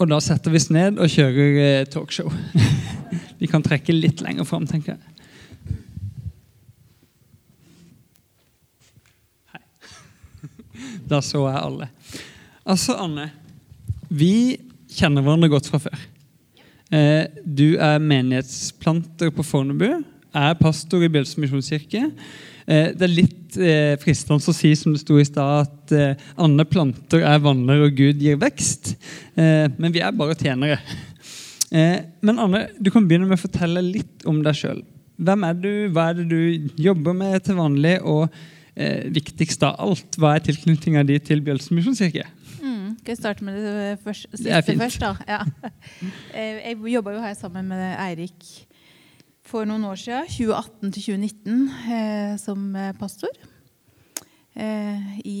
Og 0.00 0.08
da 0.08 0.16
setter 0.24 0.54
vi 0.54 0.56
oss 0.62 0.70
ned 0.72 0.96
og 0.96 1.12
kjører 1.12 1.58
eh, 1.60 1.88
talkshow. 1.92 2.30
Vi 3.40 3.48
kan 3.50 3.64
trekke 3.64 3.92
litt 3.92 4.22
lenger 4.24 4.46
fram, 4.48 4.64
tenker 4.68 4.94
jeg. 4.94 5.02
Hei. 9.52 9.62
Da 11.10 11.20
så 11.24 11.42
jeg 11.50 11.60
alle. 11.60 11.90
Altså, 12.64 12.96
Anne. 12.96 13.28
Vi 14.08 14.69
kjenner 14.94 15.24
hverandre 15.24 15.50
godt 15.52 15.70
fra 15.70 15.80
før. 15.82 16.08
Eh, 16.90 17.26
du 17.46 17.78
er 17.78 18.02
menighetsplanter 18.02 19.30
på 19.34 19.46
Fornebu. 19.46 20.02
Er 20.34 20.56
pastor 20.58 21.02
i 21.02 21.10
Bjølsen 21.10 21.42
misjonskirke. 21.44 22.02
Eh, 22.66 22.90
det 22.94 23.06
er 23.06 23.12
litt 23.14 23.58
eh, 23.58 23.94
fristende 24.02 24.42
å 24.42 24.54
si 24.54 24.72
som 24.78 24.94
det 24.94 25.02
sto 25.02 25.18
i 25.18 25.26
stad, 25.26 25.68
at 25.68 25.94
Anne 26.40 26.66
planter 26.66 27.24
er 27.26 27.42
vanner 27.42 27.86
og 27.86 27.96
Gud 27.98 28.22
gir 28.22 28.38
vekst. 28.40 28.94
Men 29.36 29.94
vi 29.94 30.02
er 30.02 30.14
bare 30.16 30.38
tjenere. 30.38 30.80
Men 32.26 32.38
Anne, 32.42 32.66
du 32.78 32.90
kan 32.90 33.06
begynne 33.06 33.28
med 33.30 33.38
å 33.38 33.44
fortelle 33.44 33.82
litt 33.86 34.26
om 34.28 34.40
deg 34.42 34.58
sjøl. 34.58 34.80
Hvem 35.20 35.44
er 35.46 35.58
du, 35.58 35.72
hva 35.94 36.08
er 36.10 36.18
det 36.18 36.30
du 36.30 36.80
jobber 36.80 37.14
med 37.14 37.42
til 37.46 37.60
vanlig? 37.60 38.00
og 38.02 38.30
viktigst 39.10 39.60
av 39.66 39.74
alt, 39.82 40.14
hva 40.16 40.30
er 40.38 40.44
tilknytninga 40.46 41.02
di 41.04 41.18
til 41.20 41.42
Bjølsen 41.44 41.76
misjonskirke? 41.76 42.22
Skal 43.00 43.14
jeg 43.14 43.18
starte 43.22 43.44
med 43.46 43.56
det 43.56 44.00
først, 44.04 44.26
siste 44.36 44.74
først? 44.76 45.00
da? 45.00 45.14
Ja. 45.28 45.40
Eh, 46.36 46.58
jeg 46.60 46.92
jobba 46.92 47.14
jo 47.14 47.22
her 47.22 47.32
sammen 47.34 47.70
med 47.72 47.96
Eirik 47.98 48.44
for 49.44 49.64
noen 49.66 49.86
år 49.88 49.96
siden, 49.98 50.28
2018 50.28 50.92
til 50.94 51.02
2019, 51.16 51.62
eh, 51.96 52.34
som 52.38 52.68
eh, 52.76 52.92
pastor. 52.98 53.32
I, 54.60 55.38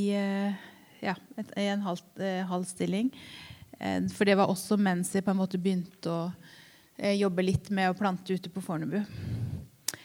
ja, 1.02 1.14
en 1.58 1.82
halv, 1.84 2.22
halv 2.48 2.64
stilling. 2.64 3.10
for 4.14 4.24
det 4.24 4.36
var 4.38 4.48
også 4.48 4.78
mens 4.80 5.10
jeg 5.12 5.24
på 5.26 5.34
en 5.34 5.36
måte 5.36 5.58
begynte 5.60 6.08
å 6.08 6.30
jobbe 7.18 7.42
litt 7.42 7.68
med 7.74 7.90
å 7.90 7.98
plante 7.98 8.32
ute 8.32 8.48
på 8.54 8.62
Fornebu. 8.64 9.02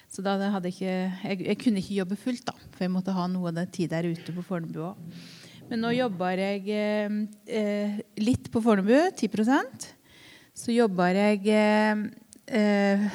Så 0.09 0.25
da 0.25 0.35
hadde 0.39 0.71
jeg, 0.71 0.75
ikke, 0.75 1.29
jeg, 1.29 1.45
jeg, 1.45 1.57
kunne 1.61 1.79
ikke 1.79 1.99
jobbe 2.01 2.17
fullt, 2.19 2.45
da, 2.49 2.57
for 2.73 2.83
jeg 2.87 2.91
måtte 2.97 3.15
ha 3.15 3.29
noe 3.31 3.53
av 3.53 3.59
den 3.61 3.71
tid 3.71 3.93
der 3.93 4.09
ute 4.09 4.35
på 4.35 4.43
Fornebu 4.43 4.81
òg. 4.89 5.15
Men 5.65 5.81
nå 5.81 5.91
jobber 5.95 6.37
jeg 6.37 6.67
eh, 6.69 7.15
eh 7.49 7.95
litt 8.21 8.51
på 8.53 8.61
Fornebu, 8.61 8.93
10% 9.17 9.87
Så 10.53 10.75
jobber 10.75 11.17
jeg 11.17 11.47
eh, 11.49 13.07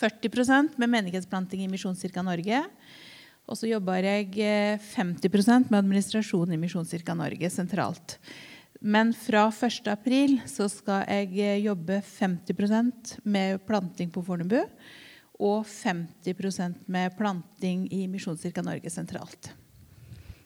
40% 0.00 0.78
med 0.80 0.88
menighetsplanting 0.88 1.60
i 1.64 1.68
Misjonskirka 1.68 2.24
Norge. 2.24 2.62
Og 3.50 3.58
så 3.58 3.68
jobber 3.68 4.06
jeg 4.06 4.32
50 4.94 5.28
eh, 5.28 5.66
med 5.68 5.78
administrasjon 5.82 6.54
i 6.54 6.60
Misjonskirka 6.60 7.14
Norge 7.18 7.50
sentralt. 7.52 8.16
Men 8.80 9.12
fra 9.12 9.50
1.4 9.52 10.48
så 10.48 10.68
skal 10.72 11.04
jeg 11.04 11.36
eh, 11.44 11.60
jobbe 11.66 12.00
50% 12.00 13.18
med 13.28 13.60
planting 13.68 14.08
på 14.10 14.24
Fornebu. 14.24 14.62
Og 15.40 15.64
50% 15.68 16.86
med 16.88 17.16
planting 17.20 17.86
i 17.92 18.06
Misjonskirka 18.08 18.64
Norge 18.64 18.92
sentralt. 18.92 19.52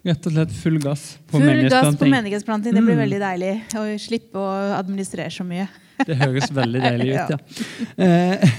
Rett 0.05 0.27
og 0.29 0.35
slett 0.35 0.51
full 0.53 0.81
gass 0.83 1.05
på 1.31 1.41
full 1.41 1.69
gass 1.73 1.95
på 1.97 2.09
menighetsplanting. 2.13 2.75
Det 2.77 2.83
blir 2.85 2.99
mm. 2.99 3.03
veldig 3.07 3.21
deilig 3.23 3.53
å 3.81 3.85
slippe 4.03 4.41
å 4.41 4.51
administrere 4.77 5.33
så 5.33 5.47
mye. 5.49 5.69
Det 6.09 6.17
høres 6.21 6.51
veldig 6.53 6.83
deilig 6.83 7.15
ut, 7.15 7.33
ja. 7.35 7.39
Eh, 8.05 8.51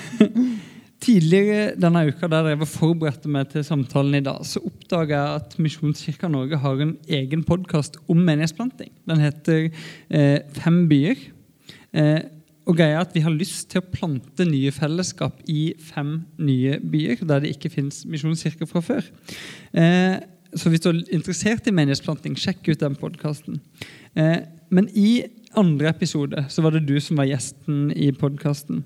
tidligere 1.05 1.75
denne 1.77 2.05
uka 2.09 2.29
der 2.31 2.49
jeg 2.49 2.69
forberedte 2.71 3.29
meg 3.29 3.51
til 3.51 3.65
samtalen 3.67 4.17
i 4.17 4.23
dag, 4.25 4.41
så 4.47 4.63
oppdaga 4.65 5.19
jeg 5.19 5.41
at 5.41 5.57
Misjonskirka 5.61 6.31
Norge 6.31 6.57
har 6.63 6.81
en 6.81 6.95
egen 7.19 7.43
podkast 7.45 7.99
om 8.09 8.23
menighetsplanting. 8.25 8.89
Den 9.05 9.21
heter 9.21 9.67
eh, 9.67 10.39
Fem 10.57 10.85
byer. 10.89 11.27
Eh, 11.93 12.21
og 12.65 12.79
greia 12.79 12.97
er 12.97 13.03
at 13.03 13.13
Vi 13.13 13.21
har 13.21 13.33
lyst 13.33 13.69
til 13.69 13.83
å 13.83 13.89
plante 13.93 14.47
nye 14.49 14.71
fellesskap 14.73 15.43
i 15.51 15.75
fem 15.77 16.23
nye 16.41 16.79
byer 16.81 17.21
der 17.21 17.43
det 17.43 17.53
ikke 17.53 17.69
fins 17.75 18.01
misjonskirker 18.09 18.69
fra 18.69 18.81
før. 18.81 19.11
Eh, 19.77 20.17
så 20.55 20.71
hvis 20.71 20.83
du 20.83 20.89
er 20.91 21.01
interessert 21.15 21.67
i 21.67 21.73
menighetsplanting, 21.75 22.37
sjekk 22.39 22.69
ut 22.71 22.81
den 22.81 22.95
podkasten. 22.99 23.59
Eh, 24.15 24.45
men 24.73 24.87
i 24.95 25.25
andre 25.55 25.91
episode 25.91 26.45
så 26.51 26.63
var 26.63 26.75
det 26.75 26.85
du 26.87 26.95
som 27.03 27.19
var 27.19 27.29
gjesten 27.29 27.89
i 27.91 28.11
podkasten. 28.15 28.83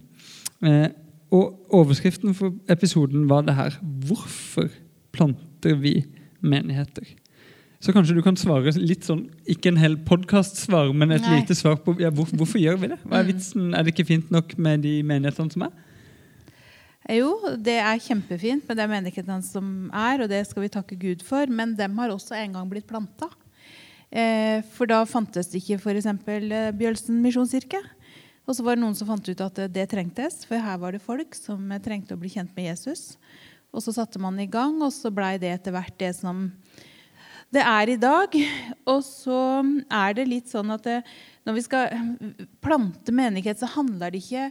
Eh, 0.66 0.90
og 1.36 1.76
overskriften 1.76 2.34
for 2.34 2.56
episoden 2.74 3.28
var 3.30 3.44
det 3.46 3.54
her 3.54 3.76
Hvorfor 4.10 4.72
planter 5.14 5.76
vi 5.78 6.02
menigheter? 6.42 7.06
Så 7.80 7.94
kanskje 7.96 8.18
du 8.18 8.24
kan 8.26 8.36
svare 8.36 8.74
litt 8.76 9.06
sånn, 9.08 9.30
ikke 9.48 9.72
en 9.72 9.80
hel 9.80 9.96
podkast-svar, 10.04 10.90
men 10.92 11.14
et 11.16 11.24
Nei. 11.24 11.38
lite 11.40 11.56
svar 11.56 11.78
på 11.80 11.94
ja, 12.02 12.10
hvor, 12.12 12.28
hvorfor 12.36 12.60
gjør 12.60 12.82
vi 12.82 12.90
det? 12.92 12.98
Hva 13.06 13.22
er 13.22 13.28
mm. 13.28 13.30
vitsen? 13.30 13.70
Er 13.72 13.86
det 13.86 13.94
ikke 13.94 14.10
fint 14.10 14.34
nok 14.36 14.58
med 14.60 14.84
de 14.84 14.98
menighetene 15.08 15.54
som 15.54 15.64
er? 15.70 15.72
Jo, 17.10 17.32
det 17.58 17.80
er 17.82 18.02
kjempefint 18.06 18.68
med 18.70 18.78
de 18.78 18.86
menighetene 18.92 19.42
som 19.42 19.90
er, 19.90 20.22
og 20.22 20.30
det 20.30 20.44
skal 20.46 20.62
vi 20.62 20.70
takke 20.70 20.98
Gud 21.00 21.24
for. 21.26 21.50
Men 21.50 21.74
dem 21.78 21.98
har 21.98 22.14
også 22.14 22.38
en 22.38 22.54
gang 22.54 22.68
blitt 22.70 22.86
planta. 22.90 23.32
Eh, 24.14 24.62
for 24.76 24.90
da 24.90 25.02
fantes 25.10 25.50
det 25.50 25.64
ikke 25.64 25.80
f.eks. 25.82 26.06
Eh, 26.06 26.70
Bjølsen 26.78 27.18
misjonskirke. 27.24 27.82
Og 28.46 28.58
så 28.58 28.66
var 28.66 28.78
det 28.78 28.84
noen 28.84 28.98
som 28.98 29.10
fant 29.10 29.26
ut 29.26 29.42
at 29.46 29.62
det 29.74 29.88
trengtes, 29.90 30.44
for 30.46 30.62
her 30.62 30.78
var 30.82 30.94
det 30.94 31.02
folk 31.02 31.34
som 31.38 31.70
trengte 31.86 32.14
å 32.14 32.22
bli 32.22 32.30
kjent 32.34 32.54
med 32.58 32.72
Jesus. 32.72 33.18
Og 33.74 33.82
så 33.86 33.94
satte 33.94 34.22
man 34.22 34.38
i 34.42 34.50
gang, 34.50 34.78
og 34.82 34.94
så 34.94 35.10
blei 35.14 35.36
det 35.42 35.52
etter 35.54 35.74
hvert 35.74 35.98
det 36.02 36.16
som 36.18 36.48
det 37.54 37.62
er 37.66 37.90
i 37.90 37.98
dag. 38.02 38.38
Og 38.90 39.02
så 39.06 39.40
er 39.90 40.18
det 40.18 40.30
litt 40.30 40.50
sånn 40.54 40.74
at 40.74 40.86
det, 40.86 41.00
når 41.46 41.58
vi 41.58 41.66
skal 41.66 41.94
plante 42.62 43.14
menighet, 43.14 43.62
så 43.62 43.70
handler 43.74 44.14
det 44.14 44.22
ikke 44.22 44.50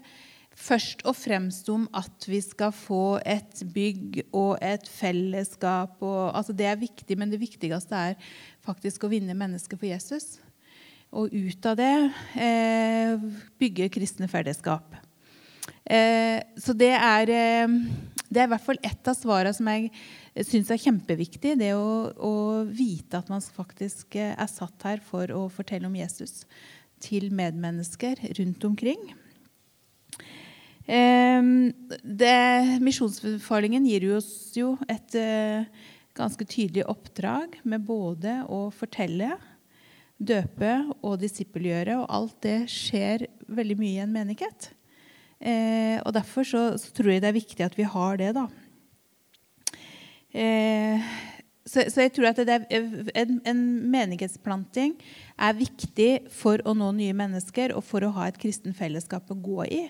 først 0.59 1.05
og 1.09 1.17
fremst 1.17 1.69
om 1.73 1.87
at 1.97 2.27
vi 2.29 2.41
skal 2.45 2.73
få 2.75 3.19
et 3.27 3.62
bygg 3.75 4.21
og 4.37 4.59
et 4.65 4.88
fellesskap. 4.91 5.97
Og, 6.03 6.37
altså 6.37 6.55
det 6.57 6.69
er 6.69 6.81
viktig, 6.81 7.19
men 7.19 7.33
det 7.33 7.41
viktigste 7.43 8.05
er 8.11 8.31
faktisk 8.67 9.07
å 9.07 9.12
vinne 9.12 9.37
mennesker 9.38 9.79
for 9.79 9.88
Jesus. 9.91 10.37
Og 11.09 11.33
ut 11.33 11.69
av 11.71 11.79
det 11.79 11.93
eh, 12.37 13.29
bygge 13.61 13.88
kristne 13.95 14.29
fellesskap. 14.29 14.99
Eh, 15.88 16.43
så 16.61 16.75
det 16.77 16.93
er, 16.93 17.33
eh, 17.33 17.77
det 18.29 18.43
er 18.43 18.49
i 18.49 18.53
hvert 18.53 18.67
fall 18.67 18.81
ett 18.85 19.09
av 19.09 19.17
svarene 19.17 19.55
som 19.57 19.71
jeg 19.73 19.88
syns 20.45 20.73
er 20.75 20.83
kjempeviktig. 20.83 21.55
Det 21.62 21.71
å, 21.79 22.11
å, 22.12 22.35
vite 22.69 23.23
at 23.23 23.31
man 23.33 23.41
faktisk 23.41 24.19
eh, 24.21 24.35
er 24.35 24.50
satt 24.53 24.85
her 24.85 25.00
for 25.05 25.33
å 25.33 25.47
fortelle 25.53 25.88
om 25.88 25.97
Jesus 25.97 26.43
til 27.00 27.31
medmennesker 27.33 28.21
rundt 28.37 28.69
omkring. 28.69 29.15
Eh, 30.88 31.45
Misjonsbefalingen 32.80 33.85
gir 33.85 34.09
oss 34.16 34.57
jo 34.57 34.73
et 34.88 35.14
eh, 35.21 35.68
ganske 36.16 36.47
tydelig 36.49 36.87
oppdrag 36.88 37.59
med 37.68 37.85
både 37.85 38.40
å 38.49 38.68
fortelle 38.75 39.37
døpe 40.18 40.73
og 41.02 41.18
disippelgjøre. 41.23 41.99
Og 42.00 42.09
alt 42.09 42.38
det 42.47 42.59
skjer 42.73 43.28
veldig 43.49 43.78
mye 43.78 43.99
i 43.99 44.04
en 44.04 44.14
menighet. 44.14 44.71
Eh, 45.38 45.99
og 46.02 46.14
Derfor 46.16 46.47
så, 46.47 46.62
så, 46.80 46.90
tror 46.97 47.12
jeg 47.12 47.23
det 47.23 47.30
er 47.30 47.37
viktig 47.37 47.66
at 47.66 47.76
vi 47.78 47.87
har 47.87 48.18
det. 48.18 48.33
da. 48.38 48.49
Eh, 50.33 51.04
så, 51.68 51.85
så, 51.92 52.00
jeg 52.00 52.14
tror 52.16 52.30
at 52.30 52.40
er, 52.40 52.64
en, 52.73 53.38
en, 53.45 53.62
menighetsplanting 53.92 54.97
er 55.37 55.59
viktig 55.59 56.11
for 56.33 56.64
å 56.64 56.73
nå 56.73 56.90
nye 56.97 57.14
mennesker 57.16 57.76
og 57.76 57.85
for 57.85 58.04
å 58.04 58.12
ha 58.16 58.28
et 58.28 58.40
kristen 58.40 58.73
fellesskap 58.76 59.28
å 59.30 59.37
gå 59.37 59.68
i. 59.68 59.85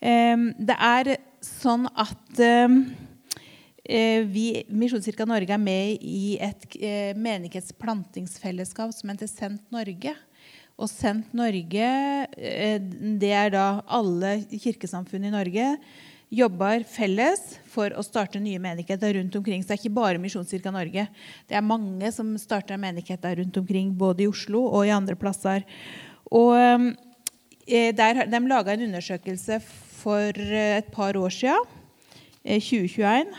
Det 0.00 0.76
er 0.78 1.16
sånn 1.42 1.88
at 1.98 2.40
Eh, 3.88 4.20
vi, 4.28 4.64
Misjonskirka 4.68 5.24
Norge 5.24 5.54
er 5.54 5.60
med 5.60 6.02
i 6.04 6.36
et 6.44 6.66
eh, 6.76 7.14
menighetsplantingsfellesskap 7.16 8.92
som 8.92 9.12
heter 9.14 9.30
Sendt 9.30 9.64
Norge. 9.72 10.12
Og 10.76 10.90
Sendt 10.92 11.32
Norge, 11.36 11.88
eh, 12.36 12.76
det 13.22 13.32
er 13.32 13.54
da 13.56 13.80
alle 13.88 14.34
kirkesamfunn 14.52 15.24
i 15.24 15.32
Norge 15.32 15.70
jobber 16.28 16.84
felles 16.84 17.56
for 17.72 17.96
å 17.96 18.04
starte 18.04 18.36
nye 18.44 18.60
menigheter 18.60 19.16
rundt 19.16 19.40
omkring. 19.40 19.64
Så 19.64 19.72
det 19.72 19.78
er 19.78 19.82
ikke 19.86 19.96
bare 20.02 20.20
Misjonskirka 20.20 20.74
Norge. 20.74 21.08
Det 21.48 21.56
er 21.56 21.64
mange 21.64 22.12
som 22.12 22.36
starter 22.36 22.76
menigheter 22.76 23.40
rundt 23.40 23.56
omkring, 23.56 23.96
både 23.96 24.26
i 24.26 24.28
Oslo 24.28 24.66
og 24.68 24.84
i 24.84 24.92
andre 24.92 25.16
plasser. 25.16 25.64
Og 26.28 26.52
der, 27.64 28.26
De 28.28 28.40
laga 28.44 28.76
en 28.76 28.84
undersøkelse 28.90 29.62
for 29.98 30.32
et 30.38 30.90
par 30.94 31.18
år 31.18 31.34
siden, 31.34 31.76
2021 32.48 33.34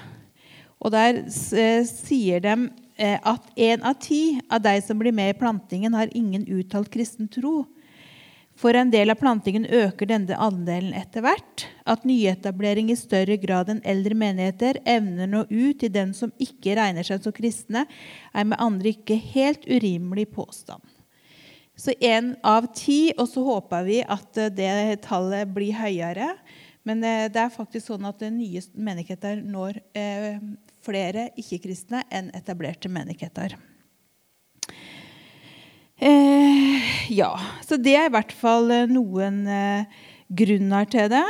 og 0.79 0.93
Der 0.93 1.23
eh, 1.25 1.81
sier 1.87 2.43
de 2.43 2.53
eh, 2.99 3.17
at 3.17 3.49
én 3.59 3.83
av 3.83 3.97
ti 3.99 4.39
av 4.47 4.63
de 4.63 4.77
som 4.83 4.99
blir 4.99 5.15
med 5.15 5.33
i 5.33 5.39
plantingen, 5.39 5.95
har 5.95 6.11
ingen 6.15 6.47
uttalt 6.47 6.91
kristen 6.93 7.27
tro. 7.31 7.65
For 8.59 8.75
en 8.75 8.91
del 8.91 9.11
av 9.11 9.19
plantingen 9.19 9.65
øker 9.65 10.07
denne 10.07 10.35
andelen 10.35 10.95
etter 10.95 11.23
hvert. 11.23 11.65
At 11.87 12.03
nyetablering 12.07 12.91
i 12.91 12.97
større 12.99 13.37
grad 13.39 13.71
enn 13.71 13.83
eldre 13.87 14.17
menigheter 14.19 14.81
evner 14.83 15.31
nå 15.31 15.45
ut 15.47 15.79
til 15.79 15.91
den 15.95 16.11
som 16.15 16.33
ikke 16.43 16.75
regner 16.79 17.07
seg 17.07 17.23
som 17.23 17.35
kristne, 17.35 17.85
er 18.35 18.47
med 18.47 18.59
andre 18.59 18.91
ikke 18.95 19.19
helt 19.31 19.67
urimelig 19.67 20.27
påstand. 20.35 20.83
Så 21.79 21.95
én 22.03 22.33
av 22.43 22.67
ti, 22.75 23.13
og 23.15 23.29
så 23.31 23.43
håper 23.45 23.85
vi 23.87 24.01
at 24.03 24.39
eh, 24.41 24.51
det 24.51 24.99
tallet 25.07 25.47
blir 25.55 25.77
høyere. 25.79 26.33
Men 26.87 27.03
det 27.03 27.37
er 27.37 27.51
faktisk 27.53 27.91
sånn 27.91 28.07
at 28.07 28.23
nye 28.33 28.61
menigheter 28.73 29.41
når 29.45 29.77
flere 30.81 31.27
ikke-kristne 31.37 32.05
enn 32.09 32.31
etablerte 32.33 32.89
menigheter. 32.89 33.57
Eh, 35.99 36.79
ja, 37.11 37.33
så 37.67 37.75
det 37.75 37.97
er 37.99 38.07
i 38.07 38.13
hvert 38.13 38.31
fall 38.31 38.71
eh, 38.71 38.87
noen 38.87 39.41
eh, 39.51 40.03
grunner 40.31 40.87
til 40.87 41.09
det. 41.11 41.25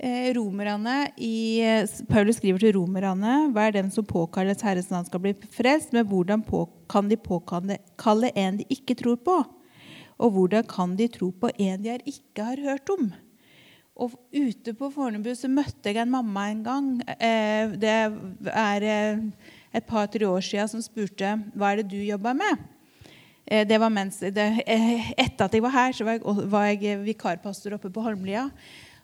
Eh, 0.00 0.30
romerne 0.32 1.10
i, 1.20 1.60
Paulus 2.08 2.38
skriver 2.40 2.62
til 2.62 2.72
romerne 2.78 3.50
hver 3.52 3.74
dem 3.76 3.90
som 3.92 4.06
påkalles 4.08 4.64
Herrens 4.64 4.88
navn 4.88 5.04
skal 5.04 5.20
bli 5.26 5.34
frelst, 5.52 5.92
men 5.92 6.08
hvordan 6.08 6.40
på, 6.46 6.64
kan 6.88 7.12
de 7.12 7.20
påkalle 7.20 8.32
en 8.32 8.62
de 8.62 8.68
ikke 8.72 8.96
tror 9.02 9.20
på? 9.20 9.42
Og 10.20 10.34
hvordan 10.36 10.66
kan 10.68 10.94
de 10.98 11.08
tro 11.08 11.30
på 11.32 11.50
en 11.56 11.82
de 11.84 11.96
ikke 12.04 12.44
har 12.44 12.60
hørt 12.60 12.92
om? 12.92 13.08
Og 14.00 14.16
ute 14.32 14.72
på 14.76 14.88
Fornebu 14.92 15.32
så 15.36 15.48
møtte 15.52 15.90
jeg 15.90 16.00
en 16.00 16.12
mamma 16.12 16.46
en 16.48 16.60
gang. 16.64 16.90
Eh, 17.20 17.72
det 17.80 17.96
er 18.52 18.86
eh, 18.86 19.24
et 19.76 19.88
par-tre 19.88 20.28
år 20.28 20.44
siden 20.44 20.70
som 20.72 20.84
spurte 20.84 21.34
hva 21.52 21.72
er 21.72 21.82
det 21.82 21.90
du 21.92 21.98
jobber 22.00 22.36
med. 22.36 22.62
Eh, 23.44 23.66
det 23.68 23.80
var 23.80 23.92
mens, 23.92 24.22
det, 24.22 24.46
etter 24.64 25.44
at 25.44 25.56
jeg 25.56 25.64
var 25.64 25.76
her, 25.76 25.96
så 25.96 26.06
var 26.06 26.16
jeg, 26.16 26.46
var 26.54 26.70
jeg 26.70 27.02
vikarpastor 27.10 27.76
oppe 27.76 27.92
på 27.92 28.04
Holmlia. 28.04 28.48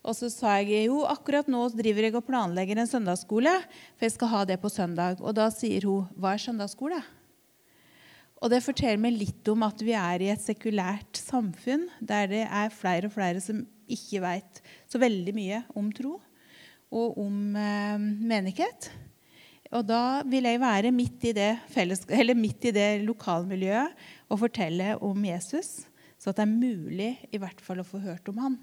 Og 0.07 0.15
så 0.15 0.31
sa 0.31 0.55
jeg 0.63 0.87
jo 0.87 1.03
akkurat 1.09 1.49
nå 1.51 1.65
driver 1.75 2.07
jeg 2.07 2.15
og 2.17 2.25
planlegger 2.29 2.79
en 2.79 2.89
søndagsskole, 2.89 3.53
for 3.99 4.07
jeg 4.07 4.15
skal 4.15 4.33
ha 4.33 4.45
det 4.49 4.61
på 4.63 4.71
søndag. 4.71 5.21
Og 5.21 5.35
da 5.37 5.51
sier 5.53 5.89
hun 5.89 6.07
hva 6.15 6.37
er 6.37 6.45
søndagsskole? 6.47 7.03
Og 8.43 8.53
det 8.53 8.65
forteller 8.65 9.01
meg 9.01 9.17
litt 9.17 9.49
om 9.49 9.65
at 9.67 9.81
vi 9.85 9.95
er 9.97 10.23
i 10.23 10.31
et 10.33 10.43
sekulært 10.43 11.19
samfunn 11.19 11.87
der 12.05 12.29
det 12.31 12.45
er 12.45 12.75
flere 12.75 13.09
og 13.09 13.15
flere 13.17 13.41
som 13.43 13.65
ikke 13.89 14.21
veit 14.25 14.61
så 14.91 15.01
veldig 15.01 15.35
mye 15.37 15.63
om 15.79 15.91
tro. 15.95 16.19
og 16.97 17.17
om 17.19 17.57
eh, 17.59 17.99
menighet. 17.99 18.91
Og 19.75 19.83
da 19.89 20.23
vil 20.23 20.47
jeg 20.47 20.61
være 20.63 20.93
midt 20.95 21.25
i 21.27 21.33
midt 22.45 22.69
i 22.69 22.71
det 22.71 23.03
lokalmiljøet 23.03 24.07
og 24.31 24.39
fortelle 24.39 24.95
om 25.03 25.25
Jesus, 25.25 25.87
så 26.17 26.31
at 26.31 26.39
det 26.39 26.47
er 26.47 26.53
mulig 26.53 27.11
i 27.33 27.41
hvert 27.43 27.61
fall 27.61 27.83
å 27.83 27.87
få 27.87 27.99
hørt 28.05 28.29
om 28.31 28.39
han. 28.39 28.59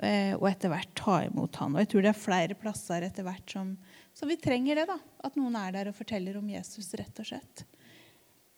Eh, 0.00 0.34
og 0.34 0.48
etter 0.48 0.72
hvert 0.72 0.90
ta 0.98 1.20
imot 1.26 1.56
han. 1.60 1.76
Og 1.76 1.84
jeg 1.84 1.92
tror 1.92 2.02
det 2.02 2.10
er 2.10 2.24
flere 2.24 2.58
plasser 2.58 3.06
etter 3.06 3.26
hvert 3.26 3.54
som, 3.54 3.76
som 4.16 4.28
vi 4.28 4.40
trenger 4.40 4.80
det. 4.80 4.88
da, 4.88 4.98
At 5.22 5.38
noen 5.38 5.56
er 5.60 5.72
der 5.76 5.92
og 5.92 5.98
forteller 5.98 6.40
om 6.40 6.48
Jesus, 6.50 6.90
rett 6.98 7.22
og 7.22 7.28
slett. 7.28 7.64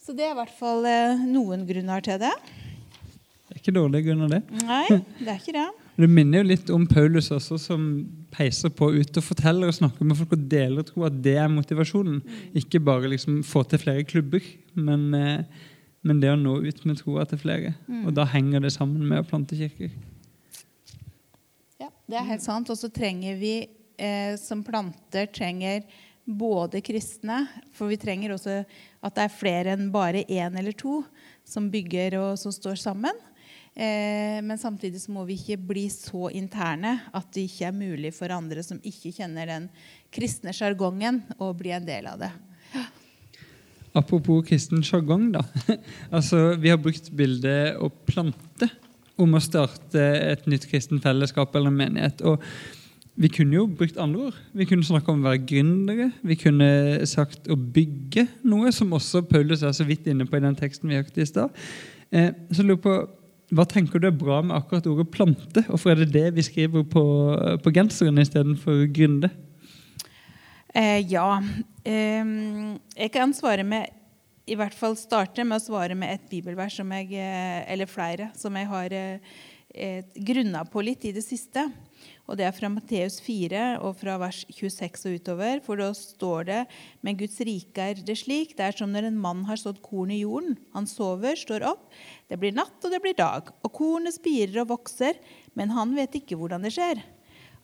Så 0.05 0.13
det 0.13 0.27
er 0.27 0.35
i 0.35 0.37
hvert 0.37 0.53
fall 0.53 0.85
eh, 0.85 1.23
noen 1.25 1.63
grunner 1.65 2.03
til 2.05 2.19
det. 2.21 2.35
Det 3.49 3.55
er 3.55 3.61
ikke 3.61 3.73
dårlige 3.73 4.11
grunner, 4.11 4.35
det. 4.35 4.43
Nei, 4.67 4.99
det 5.21 5.31
er 5.31 5.41
ikke 5.41 5.57
det. 5.57 5.71
Det 5.95 6.09
minner 6.11 6.41
jo 6.41 6.47
litt 6.49 6.71
om 6.75 6.89
Paulus 6.91 7.29
også, 7.31 7.55
som 7.63 7.83
peiser 8.35 8.73
på 8.75 8.89
ut 8.97 9.19
og 9.21 9.23
forteller 9.23 9.71
og 9.71 9.77
snakker 9.77 10.03
med 10.03 10.19
folk 10.19 10.33
og 10.35 10.49
deler 10.51 10.83
tro 10.83 11.05
at 11.07 11.21
det 11.23 11.37
er 11.39 11.53
motivasjonen. 11.53 12.17
Mm. 12.19 12.57
Ikke 12.59 12.81
bare 12.83 13.13
liksom 13.13 13.45
få 13.47 13.63
til 13.71 13.79
flere 13.79 14.03
klubber, 14.03 14.43
men, 14.75 15.05
eh, 15.15 15.69
men, 16.03 16.19
det 16.19 16.33
å 16.33 16.41
nå 16.41 16.57
ut 16.67 16.83
med 16.83 16.99
troa 16.99 17.23
til 17.31 17.39
flere. 17.45 17.77
Mm. 17.87 18.09
Og 18.09 18.17
da 18.19 18.27
henger 18.33 18.67
det 18.67 18.75
sammen 18.75 19.07
med 19.07 19.23
å 19.23 19.29
plante 19.29 19.55
kirker. 19.55 19.95
Ja, 21.79 21.93
det 22.11 22.19
er 22.19 22.27
helt 22.33 22.43
sant. 22.43 22.75
Og 22.75 22.81
så 22.81 22.91
trenger 22.91 23.39
vi 23.39 23.55
eh, 23.63 24.35
som 24.43 24.67
planter 24.67 25.31
trenger 25.31 25.87
både 26.25 26.81
kristne, 26.85 27.45
for 27.77 27.93
vi 27.93 28.01
trenger 28.01 28.35
også 28.35 28.63
at 29.05 29.15
det 29.17 29.27
er 29.27 29.37
flere 29.37 29.77
enn 29.77 29.91
bare 29.93 30.25
én 30.25 30.57
eller 30.59 30.77
to 30.77 31.03
som 31.45 31.69
bygger 31.73 32.17
og 32.23 32.41
som 32.41 32.53
står 32.55 32.79
sammen. 32.81 33.17
Eh, 33.75 34.39
men 34.45 34.59
samtidig 34.61 35.03
så 35.03 35.13
må 35.13 35.25
vi 35.29 35.37
ikke 35.37 35.59
bli 35.71 35.89
så 35.93 36.29
interne 36.33 36.97
at 37.13 37.27
det 37.35 37.49
ikke 37.49 37.69
er 37.69 37.77
mulig 37.77 38.13
for 38.15 38.33
andre 38.33 38.63
som 38.65 38.79
ikke 38.81 39.13
kjenner 39.17 39.51
den 39.51 39.67
kristne 40.15 40.55
sjargongen, 40.55 41.25
å 41.43 41.51
bli 41.59 41.75
en 41.75 41.89
del 41.89 42.07
av 42.07 42.23
det. 42.23 42.31
Apropos 43.95 44.47
kristen 44.47 44.83
sjargong, 44.87 45.29
da. 45.35 45.43
altså, 46.17 46.55
vi 46.59 46.71
har 46.71 46.81
brukt 46.83 47.13
bildet 47.15 47.77
å 47.83 47.91
plante 48.07 48.71
om 49.21 49.37
å 49.37 49.43
starte 49.43 50.01
et 50.33 50.49
nytt 50.51 50.67
kristen 50.71 51.03
fellesskap 51.03 51.55
eller 51.55 51.75
menighet. 51.75 52.23
og 52.27 52.43
vi 53.15 53.29
kunne 53.31 53.55
jo 53.55 53.67
brukt 53.71 53.99
andre 54.01 54.29
ord. 54.29 54.39
Vi 54.59 54.67
kunne 54.67 54.87
snakke 54.87 55.13
om 55.13 55.21
å 55.23 55.29
være 55.29 55.45
gründere. 55.47 56.09
Vi 56.27 56.37
kunne 56.39 56.69
sagt 57.07 57.47
å 57.47 57.55
bygge 57.55 58.27
noe, 58.43 58.73
som 58.75 58.95
også 58.97 59.23
Paulus 59.29 59.63
er 59.63 59.75
så 59.77 59.87
vidt 59.87 60.09
inne 60.11 60.27
på 60.27 60.39
i 60.39 60.43
den 60.43 60.57
teksten 60.59 60.91
vi 60.91 60.99
hørte 60.99 61.23
i 61.23 61.29
stad. 61.29 61.55
Eh, 62.11 62.33
så 62.51 62.67
lurer 62.67 62.83
på, 62.83 62.97
hva 63.55 63.67
tenker 63.71 64.03
du 64.03 64.09
er 64.09 64.19
bra 64.19 64.41
med 64.43 64.57
akkurat 64.57 64.89
ordet 64.91 65.07
plante? 65.15 65.63
Hvorfor 65.69 65.95
er 65.95 66.03
det 66.03 66.13
det 66.17 66.35
vi 66.35 66.47
skriver 66.47 66.83
på, 66.91 67.05
på 67.63 67.75
genseren 67.77 68.19
istedenfor 68.19 68.83
gründe? 68.95 69.31
Eh, 70.75 71.05
ja. 71.07 71.39
Eh, 71.87 72.35
jeg 72.99 73.15
kan 73.15 73.37
svare 73.37 73.63
med 73.63 73.93
i 74.45 74.57
hvert 74.59 74.75
fall 74.77 74.97
starte 74.99 75.45
med 75.47 75.57
å 75.57 75.65
svare 75.65 75.97
med 75.97 76.19
et 76.19 76.25
bibelvers 76.29 76.77
jeg, 76.77 77.13
eh, 77.17 77.63
eller 77.73 77.89
flere 77.89 78.29
som 78.37 78.57
jeg 78.59 78.69
har 78.69 78.93
eh, 78.93 80.03
grunna 80.15 80.65
på 80.69 80.83
litt 80.85 81.07
i 81.09 81.15
det 81.17 81.25
siste. 81.25 81.65
Og 82.25 82.39
Det 82.39 82.47
er 82.47 82.55
fra 82.57 82.71
Matteus 82.73 83.19
4 83.21 83.63
og 83.85 83.99
fra 84.01 84.17
vers 84.23 84.45
26 84.49 85.11
og 85.11 85.17
utover. 85.19 85.61
For 85.65 85.81
da 85.81 85.91
står 85.93 86.47
det 86.49 86.61
Men 87.05 87.19
Guds 87.21 87.37
rike 87.45 87.89
er 87.91 88.01
det 88.01 88.17
slik. 88.17 88.57
Det 88.57 88.65
er 88.65 88.77
som 88.77 88.93
når 88.93 89.11
en 89.11 89.19
mann 89.21 89.45
har 89.45 89.61
sådd 89.61 89.83
korn 89.85 90.11
i 90.11 90.23
jorden. 90.23 90.57
Han 90.73 90.89
sover, 90.89 91.37
står 91.37 91.67
opp. 91.69 91.91
Det 92.29 92.39
blir 92.41 92.57
natt, 92.57 92.79
og 92.81 92.91
det 92.91 93.03
blir 93.05 93.17
dag. 93.19 93.53
Og 93.61 93.73
kornet 93.77 94.17
spirer 94.17 94.63
og 94.65 94.73
vokser, 94.73 95.21
men 95.53 95.75
han 95.77 95.93
vet 95.97 96.17
ikke 96.17 96.39
hvordan 96.41 96.65
det 96.65 96.73
skjer. 96.73 97.05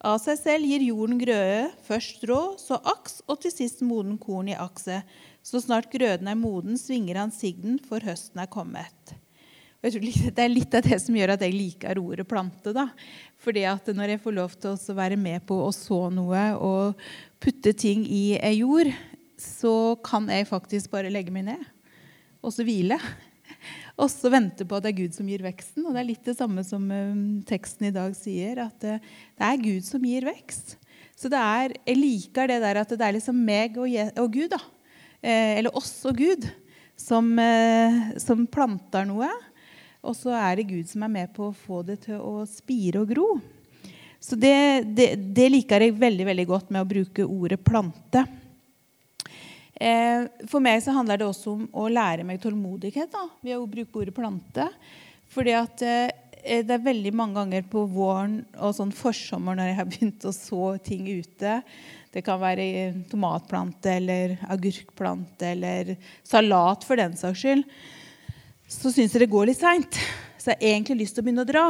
Av 0.00 0.16
seg 0.20 0.38
selv 0.40 0.68
gir 0.68 0.84
jorden 0.84 1.18
grøde, 1.20 1.72
først 1.84 2.20
strå, 2.20 2.38
så 2.60 2.78
aks, 2.88 3.18
og 3.28 3.42
til 3.42 3.52
sist 3.52 3.82
moden 3.84 4.16
korn 4.20 4.48
i 4.48 4.56
akset. 4.56 5.08
Så 5.44 5.60
snart 5.60 5.90
grøden 5.92 6.28
er 6.28 6.38
moden, 6.40 6.76
svinger 6.80 7.20
han 7.20 7.32
sigden, 7.32 7.76
for 7.84 8.00
høsten 8.04 8.40
er 8.40 8.48
kommet. 8.48 9.16
Jeg 9.80 9.94
tror 9.94 10.02
Det 10.36 10.44
er 10.44 10.52
litt 10.52 10.74
av 10.76 10.84
det 10.84 10.98
som 11.00 11.16
gjør 11.16 11.34
at 11.34 11.44
jeg 11.44 11.56
liker 11.56 12.00
ordet 12.00 12.28
plante. 12.28 12.72
da. 12.76 12.90
Fordi 13.40 13.64
at 13.64 13.86
når 13.96 14.14
jeg 14.14 14.22
får 14.24 14.36
lov 14.36 14.56
til 14.60 14.76
å 14.76 14.96
være 14.96 15.16
med 15.16 15.46
på 15.48 15.56
å 15.64 15.72
så 15.72 16.10
noe 16.12 16.42
og 16.60 17.00
putte 17.40 17.72
ting 17.72 18.04
i 18.04 18.36
jord, 18.58 18.92
så 19.40 19.96
kan 20.04 20.28
jeg 20.28 20.50
faktisk 20.50 20.90
bare 20.92 21.12
legge 21.12 21.32
meg 21.32 21.48
ned 21.48 21.64
og 22.40 22.52
så 22.52 22.64
hvile. 22.64 22.96
Og 24.00 24.08
så 24.08 24.30
vente 24.32 24.64
på 24.64 24.78
at 24.78 24.84
det 24.86 24.94
er 24.94 25.00
Gud 25.02 25.12
som 25.12 25.26
gir 25.28 25.42
veksten. 25.44 25.84
Og 25.84 25.92
det 25.92 26.00
er 26.00 26.06
litt 26.08 26.24
det 26.24 26.32
samme 26.38 26.62
som 26.64 26.86
um, 26.88 27.42
teksten 27.44 27.90
i 27.90 27.92
dag 27.92 28.14
sier, 28.16 28.62
at 28.62 28.86
uh, 28.88 28.96
det 29.36 29.44
er 29.44 29.60
Gud 29.60 29.84
som 29.84 30.06
gir 30.08 30.24
vekst. 30.24 30.78
Så 31.20 31.28
det 31.28 31.36
er, 31.36 31.74
jeg 31.84 31.98
liker 31.98 32.48
det 32.48 32.62
der 32.62 32.80
at 32.80 32.94
det 32.96 33.04
er 33.04 33.12
liksom 33.18 33.36
meg 33.44 33.76
og, 33.76 33.92
og 34.22 34.32
Gud, 34.32 34.54
da. 34.54 34.60
Eh, 35.20 35.58
eller 35.58 35.76
oss 35.76 35.92
og 36.08 36.16
Gud, 36.16 36.46
som, 36.96 37.28
eh, 37.38 38.16
som 38.16 38.46
planter 38.48 39.04
noe. 39.08 39.28
Og 40.00 40.16
så 40.16 40.32
er 40.32 40.56
det 40.56 40.68
Gud 40.70 40.88
som 40.88 41.04
er 41.04 41.12
med 41.12 41.32
på 41.36 41.50
å 41.50 41.56
få 41.56 41.82
det 41.86 42.00
til 42.06 42.20
å 42.20 42.44
spire 42.48 43.02
og 43.02 43.10
gro. 43.12 43.28
Så 44.20 44.36
det, 44.36 44.84
det, 44.96 45.14
det 45.36 45.48
liker 45.48 45.84
jeg 45.84 45.96
veldig 45.96 46.26
veldig 46.28 46.46
godt 46.48 46.72
med 46.72 46.84
å 46.84 46.88
bruke 46.88 47.24
ordet 47.24 47.60
plante. 47.64 48.24
Eh, 49.80 50.26
for 50.48 50.60
meg 50.60 50.82
så 50.84 50.92
handler 50.92 51.20
det 51.20 51.28
også 51.28 51.54
om 51.54 51.62
å 51.72 51.86
lære 51.88 52.26
meg 52.28 52.40
tålmodighet 52.42 53.12
da, 53.12 53.26
ved 53.40 53.56
å 53.56 53.68
bruke 53.68 54.02
ordet 54.02 54.16
plante. 54.16 54.66
Fordi 55.32 55.54
at 55.56 55.84
eh, 55.86 56.10
det 56.40 56.74
er 56.76 56.84
veldig 56.84 57.14
mange 57.16 57.36
ganger 57.40 57.64
på 57.68 57.86
våren 57.92 58.40
og 58.60 58.76
sånn 58.76 58.92
forsommer 58.96 59.56
når 59.56 59.70
jeg 59.70 59.78
har 59.78 59.88
begynt 59.88 60.28
å 60.28 60.34
så 60.36 60.74
ting 60.84 61.08
ute. 61.08 61.60
Det 62.12 62.24
kan 62.26 62.40
være 62.42 62.66
tomatplante 63.08 63.96
eller 64.00 64.36
agurkplante 64.52 65.52
eller 65.54 65.94
salat 66.26 66.84
for 66.84 67.00
den 67.00 67.16
saks 67.16 67.44
skyld 67.44 67.66
så 68.70 68.92
syns 68.94 69.14
jeg 69.14 69.24
det 69.24 69.32
går 69.32 69.50
litt 69.50 69.60
seint. 69.60 69.98
Så 70.38 70.52
jeg 70.52 70.60
har 70.60 70.76
egentlig 70.76 71.02
lyst 71.02 71.16
til 71.16 71.24
å 71.24 71.26
begynne 71.26 71.44
å 71.44 71.48
dra 71.48 71.64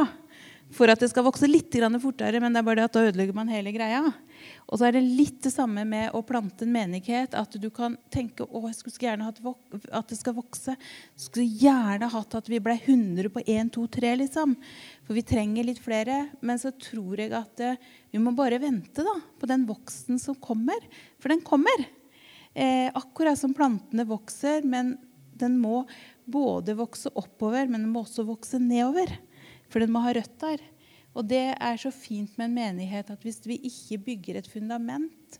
for 0.71 0.87
at 0.87 1.01
det 1.03 1.09
skal 1.11 1.25
vokse 1.25 1.49
litt 1.49 1.73
fortere. 2.01 2.39
Men 2.39 2.53
det 2.53 2.61
er 2.61 2.67
bare 2.67 2.79
det 2.79 2.85
at 2.87 2.93
da 2.93 3.03
ødelegger 3.09 3.35
man 3.35 3.49
hele 3.51 3.73
greia. 3.75 4.03
Og 4.67 4.79
så 4.79 4.87
er 4.87 4.95
det 4.95 5.01
litt 5.03 5.41
det 5.43 5.51
samme 5.51 5.83
med 5.85 6.13
å 6.15 6.21
plante 6.23 6.63
en 6.63 6.71
menighet. 6.71 7.35
At 7.35 7.57
du 7.59 7.69
kan 7.69 7.97
tenke 8.13 8.45
å, 8.45 8.63
jeg 8.67 8.77
skulle 8.79 9.09
gjerne 9.09 9.27
hatt 9.27 9.41
at 9.91 10.07
det 10.09 10.19
skal 10.19 10.37
vokse. 10.37 10.77
Skulle 11.19 11.49
gjerne 11.49 12.09
hatt 12.13 12.37
at 12.39 12.49
vi 12.51 12.61
ble 12.63 12.77
100 12.77 13.33
på 13.33 13.43
1, 13.43 13.73
2, 13.75 13.87
3, 13.99 14.15
liksom. 14.23 14.55
For 15.07 15.17
vi 15.17 15.25
trenger 15.27 15.67
litt 15.67 15.81
flere. 15.83 16.27
Men 16.41 16.61
så 16.61 16.71
tror 16.71 17.19
jeg 17.19 17.33
at 17.35 17.65
eh, 17.65 17.79
vi 18.13 18.21
må 18.23 18.35
bare 18.37 18.61
vente 18.61 19.03
da, 19.03 19.17
på 19.41 19.49
den 19.49 19.67
voksten 19.69 20.21
som 20.21 20.39
kommer. 20.39 20.79
For 21.19 21.33
den 21.33 21.43
kommer. 21.43 21.87
Eh, 22.53 22.87
akkurat 22.93 23.39
som 23.39 23.55
plantene 23.57 24.07
vokser. 24.07 24.63
Men 24.63 24.95
den 25.41 25.57
må 25.61 25.83
både 26.29 26.77
vokse 26.79 27.11
oppover, 27.17 27.67
men 27.67 27.83
den 27.83 27.91
må 27.93 28.05
også 28.05 28.25
vokse 28.27 28.61
nedover. 28.61 29.11
For 29.71 29.83
den 29.83 29.93
må 29.93 30.03
ha 30.03 30.13
røtter. 30.15 30.61
Og 31.11 31.27
det 31.27 31.43
er 31.53 31.79
så 31.79 31.91
fint 31.91 32.37
med 32.37 32.49
en 32.49 32.57
menighet 32.57 33.11
at 33.11 33.25
hvis 33.25 33.41
vi 33.43 33.59
ikke 33.67 33.99
bygger 34.05 34.39
et 34.39 34.47
fundament 34.47 35.39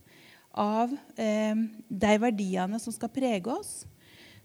av 0.52 0.92
eh, 1.16 1.56
de 1.88 2.16
verdiene 2.20 2.80
som 2.82 2.92
skal 2.92 3.12
prege 3.14 3.48
oss, 3.54 3.86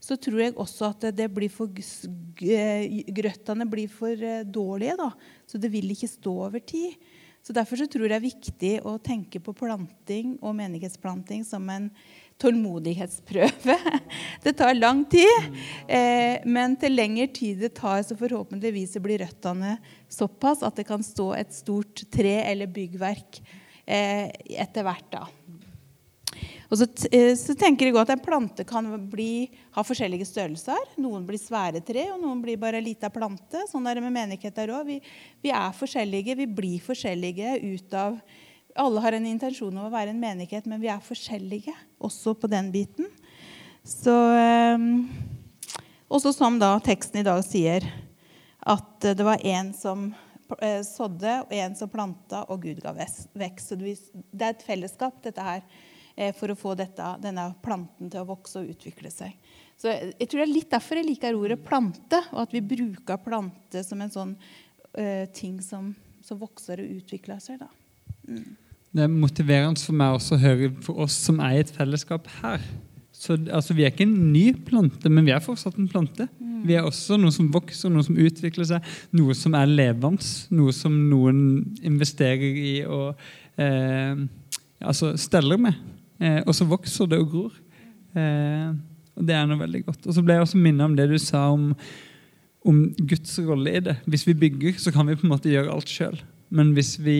så 0.03 0.14
tror 0.21 0.42
jeg 0.42 0.55
også 0.61 0.90
at 0.92 1.09
det 1.16 1.27
blir 1.35 1.51
for, 1.51 1.73
grøttene 3.19 3.66
blir 3.71 3.90
for 3.90 4.14
eh, 4.14 4.45
dårlige. 4.47 4.95
Da. 5.01 5.11
Så 5.49 5.59
det 5.59 5.73
vil 5.73 5.90
ikke 5.90 6.11
stå 6.11 6.35
over 6.47 6.62
tid. 6.62 6.95
Så 7.47 7.55
Derfor 7.55 7.79
så 7.79 7.87
tror 7.87 8.07
jeg 8.07 8.11
det 8.11 8.19
er 8.19 8.27
viktig 8.27 8.73
å 8.90 8.97
tenke 8.99 9.38
på 9.42 9.55
planting 9.55 10.35
og 10.42 10.57
menighetsplanting 10.59 11.45
som 11.47 11.69
en 11.71 11.92
tålmodighetsprøve. 12.42 13.77
Det 14.44 14.53
tar 14.59 14.75
lang 14.77 15.05
tid, 15.11 15.51
eh, 15.88 16.42
men 16.44 16.77
til 16.81 16.94
lengre 16.94 17.27
tid 17.33 17.62
det 17.64 17.72
tar, 17.79 18.03
så 18.07 18.16
forhåpentligvis 18.18 18.99
blir 19.03 19.25
røttene 19.25 19.77
såpass 20.12 20.62
at 20.66 20.77
det 20.79 20.87
kan 20.87 21.03
stå 21.03 21.33
et 21.38 21.55
stort 21.57 22.05
tre 22.12 22.37
eller 22.44 22.70
byggverk 22.70 23.40
eh, 23.87 24.29
etter 24.61 24.87
hvert. 24.87 25.09
da. 25.11 25.25
Og 26.66 26.81
så, 26.81 26.87
eh, 27.12 27.35
så, 27.38 27.55
tenker 27.59 27.88
jeg 27.88 27.96
at 28.01 28.11
En 28.11 28.22
plante 28.22 28.64
kan 28.66 28.88
bli, 29.11 29.49
ha 29.77 29.85
forskjellige 29.87 30.27
størrelser. 30.27 30.96
Noen 30.99 31.27
blir 31.27 31.40
svære 31.40 31.83
tre, 31.85 32.09
og 32.12 32.20
noen 32.22 32.42
blir 32.42 32.59
bare 32.59 32.81
ei 32.81 32.88
lita 32.88 33.11
plante. 33.11 33.66
Sånn 33.70 33.87
er 33.87 33.96
det 33.96 34.07
med 34.07 34.14
menigheter 34.16 34.75
òg. 34.75 34.87
Vi, 34.87 35.01
vi, 35.42 35.51
er 35.55 35.77
forskjellige. 35.77 36.37
Vi 36.42 36.46
blir 36.46 36.83
forskjellige 36.83 37.59
ut 37.62 37.94
av 37.94 38.18
alle 38.81 39.03
har 39.05 39.17
en 39.17 39.27
intensjon 39.29 39.75
om 39.75 39.89
å 39.89 39.93
være 39.93 40.12
en 40.12 40.21
menighet, 40.21 40.67
men 40.69 40.81
vi 40.83 40.91
er 40.93 41.03
forskjellige 41.05 41.75
også 42.03 42.35
på 42.39 42.51
den 42.51 42.71
biten. 42.75 43.09
Så, 43.87 44.15
um, 44.75 45.07
også 46.11 46.33
som 46.35 46.59
da 46.59 46.75
teksten 46.83 47.21
i 47.21 47.27
dag 47.27 47.43
sier, 47.47 47.87
at 48.67 49.07
det 49.07 49.27
var 49.27 49.43
en 49.47 49.71
som 49.77 50.09
uh, 50.11 50.81
sådde, 50.83 51.37
og 51.45 51.55
en 51.55 51.77
som 51.79 51.91
planta, 51.93 52.43
og 52.51 52.65
Gud 52.67 52.81
ga 52.83 52.95
vekst. 52.97 53.31
Så 53.62 53.79
det 53.79 53.95
er 54.43 54.53
et 54.53 54.67
fellesskap, 54.67 55.21
dette 55.23 55.47
her, 55.47 55.62
uh, 56.19 56.33
for 56.35 56.51
å 56.51 56.59
få 56.59 56.75
dette, 56.79 57.12
denne 57.23 57.53
planten 57.62 58.11
til 58.11 58.25
å 58.25 58.31
vokse 58.33 58.62
og 58.62 58.75
utvikle 58.75 59.12
seg. 59.15 59.39
Så 59.77 59.93
jeg 59.93 60.27
tror 60.27 60.41
Det 60.41 60.47
er 60.49 60.55
litt 60.55 60.71
derfor 60.73 60.99
jeg 60.99 61.11
liker 61.11 61.37
ordet 61.37 61.62
plante, 61.65 62.23
og 62.33 62.47
at 62.47 62.55
vi 62.57 62.65
bruker 62.65 63.23
plante 63.23 63.85
som 63.85 64.03
en 64.03 64.12
sånn 64.12 64.37
uh, 64.37 65.27
ting 65.37 65.61
som, 65.62 65.93
som, 66.25 66.41
vokser 66.41 66.83
og 66.83 67.03
utvikler 67.03 67.43
seg. 67.45 67.61
da. 67.62 67.69
Mm. 68.27 68.66
Det 68.97 69.05
er 69.05 69.13
motiverende 69.13 69.83
for 69.83 69.97
meg 69.97 70.17
også 70.17 70.37
å 70.37 70.41
høre 70.41 70.73
for 70.85 71.05
oss 71.05 71.17
som 71.29 71.41
er 71.45 71.59
i 71.59 71.63
et 71.65 71.73
fellesskap 71.75 72.29
her. 72.41 72.63
Så, 73.17 73.37
altså, 73.53 73.75
vi 73.77 73.85
er 73.85 73.93
ikke 73.93 74.07
en 74.07 74.33
ny 74.33 74.51
plante, 74.67 75.11
men 75.13 75.25
vi 75.27 75.33
er 75.35 75.45
fortsatt 75.45 75.79
en 75.81 75.89
plante. 75.89 76.29
Vi 76.67 76.77
er 76.77 76.85
også 76.85 77.17
noe 77.21 77.33
som 77.35 77.49
vokser, 77.53 77.93
noe 77.93 78.05
som 78.05 78.19
utvikler 78.21 78.69
seg, 78.69 78.89
noe 79.17 79.37
som 79.37 79.57
er 79.57 79.71
levende. 79.71 80.25
Noe 80.57 80.75
som 80.77 80.95
noen 81.11 81.41
investerer 81.87 82.61
i 82.61 82.75
og 82.85 83.17
eh, 83.61 84.21
altså 84.81 85.15
steller 85.21 85.61
med. 85.61 85.81
Eh, 86.21 86.43
og 86.45 86.53
så 86.57 86.69
vokser 86.69 87.09
det 87.11 87.21
og 87.23 87.33
gror. 87.33 87.57
Eh, 88.17 88.69
og 89.17 89.25
Det 89.29 89.37
er 89.37 89.49
noe 89.49 89.65
veldig 89.65 89.83
godt. 89.89 90.07
Og 90.07 90.17
så 90.17 90.25
ble 90.25 90.37
jeg 90.37 90.47
også 90.47 90.61
minnet 90.61 90.89
om 90.89 90.97
det 90.99 91.09
du 91.13 91.17
sa 91.21 91.47
om, 91.55 91.71
om 92.69 92.83
Guds 93.01 93.39
rolle 93.49 93.79
i 93.79 93.85
det. 93.89 93.97
Hvis 94.05 94.27
vi 94.29 94.37
bygger, 94.45 94.77
så 94.81 94.93
kan 94.93 95.09
vi 95.09 95.17
på 95.17 95.25
en 95.25 95.33
måte 95.33 95.53
gjøre 95.53 95.73
alt 95.73 95.93
sjøl. 95.93 96.21
Men 96.55 96.71
hvis 96.77 96.93
vi, 97.03 97.19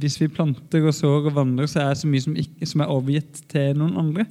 hvis 0.00 0.16
vi, 0.20 0.30
planter 0.32 0.86
og 0.88 0.94
sår 0.96 1.28
og 1.28 1.34
vandrer, 1.36 1.68
så 1.68 1.82
er 1.82 1.90
det 1.90 2.00
så 2.00 2.08
mye 2.08 2.24
som, 2.24 2.36
ikke, 2.40 2.68
som 2.68 2.82
er 2.82 2.92
overgitt 2.92 3.42
til 3.52 3.76
noen 3.76 3.98
andre. 4.00 4.24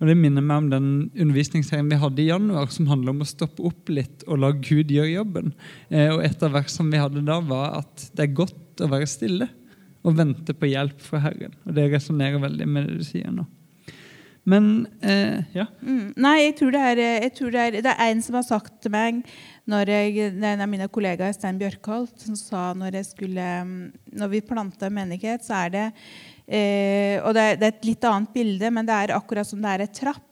Og 0.00 0.08
Det 0.08 0.16
minner 0.16 0.44
meg 0.44 0.62
om 0.62 0.70
den 0.72 0.88
undervisningsserien 1.12 1.90
vi 1.90 2.00
hadde 2.00 2.22
i 2.24 2.30
januar, 2.30 2.70
som 2.72 2.88
handler 2.88 3.12
om 3.12 3.24
å 3.24 3.28
stoppe 3.28 3.64
opp 3.68 3.92
litt 3.92 4.24
og 4.26 4.40
la 4.40 4.52
Gud 4.56 4.92
gjøre 4.92 5.12
jobben. 5.12 5.52
Eh, 5.90 6.08
og 6.14 6.24
Et 6.24 6.42
av 6.48 6.56
versene 6.56 6.92
vi 6.92 7.02
hadde 7.02 7.24
da, 7.28 7.38
var 7.44 7.82
at 7.82 8.08
det 8.16 8.26
er 8.26 8.38
godt 8.40 8.84
å 8.84 8.90
være 8.92 9.08
stille 9.08 9.50
og 10.06 10.16
vente 10.16 10.54
på 10.56 10.70
hjelp 10.70 11.00
fra 11.02 11.20
Herren. 11.24 11.56
Og 11.66 11.76
Det 11.76 11.88
resonnerer 11.92 12.40
veldig 12.40 12.68
med 12.70 12.88
det 12.88 13.00
du 13.00 13.06
sier 13.06 13.32
nå. 13.32 13.44
Men 14.46 14.86
eh, 15.02 15.42
ja. 15.56 15.66
Mm, 15.82 16.12
nei, 16.22 16.36
jeg 16.44 16.54
tror, 16.60 16.76
er, 16.78 17.02
jeg 17.02 17.32
tror, 17.34 17.50
det 17.50 17.64
er, 17.64 17.80
det 17.82 17.92
er 17.96 18.12
en 18.12 18.22
som 18.22 18.38
har 18.38 18.46
sagt 18.46 18.76
til 18.84 18.94
meg 18.94 19.24
når 19.66 19.90
jeg, 19.90 20.28
En 20.38 20.62
av 20.62 20.70
mine 20.70 20.86
kollegaer, 20.86 21.34
Stein 21.34 21.58
Bjørkholt, 21.58 22.14
som 22.22 22.36
sa 22.38 22.68
når, 22.78 23.00
skulle, 23.02 23.46
når 24.14 24.30
vi 24.30 24.44
planta 24.46 24.86
menighet, 24.94 25.42
så 25.42 25.64
er 25.64 25.72
det 25.74 25.86
Eh, 26.46 27.18
og 27.26 27.34
det 27.34 27.42
er, 27.42 27.56
det 27.58 27.66
er, 27.66 27.74
et 27.74 27.88
litt 27.88 28.06
annet 28.06 28.30
bilde, 28.34 28.70
men 28.70 28.86
det 28.86 28.94
er 28.94 29.16
akkurat 29.16 29.48
som 29.48 29.62
det 29.62 29.72
er 29.72 29.86
et 29.86 29.98
trapp. 29.98 30.22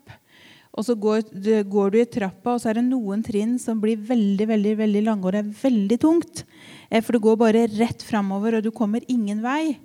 Og 0.75 0.87
så 0.87 0.97
går, 0.99 1.29
går, 1.71 1.91
du 1.91 1.99
i 2.01 2.07
trappa, 2.11 2.55
og 2.55 2.63
så 2.63 2.71
er 2.71 2.81
det 2.81 2.87
noen 2.89 3.23
trinn 3.23 3.57
som 3.63 3.79
blir 3.83 4.01
veldig 4.09 4.47
veldig, 4.51 4.75
veldig 4.81 5.03
lange, 5.07 5.27
og 5.27 5.35
det 5.35 5.43
er 5.45 5.53
veldig 5.61 5.99
tungt. 6.03 6.45
Eh, 6.89 7.03
for 7.03 7.15
det 7.15 7.25
går 7.27 7.41
bare 7.43 7.67
rett 7.77 8.07
framover, 8.07 8.59
og 8.59 8.67
du 8.67 8.71
kommer 8.75 9.05
ingen 9.11 9.43
vei. 9.45 9.77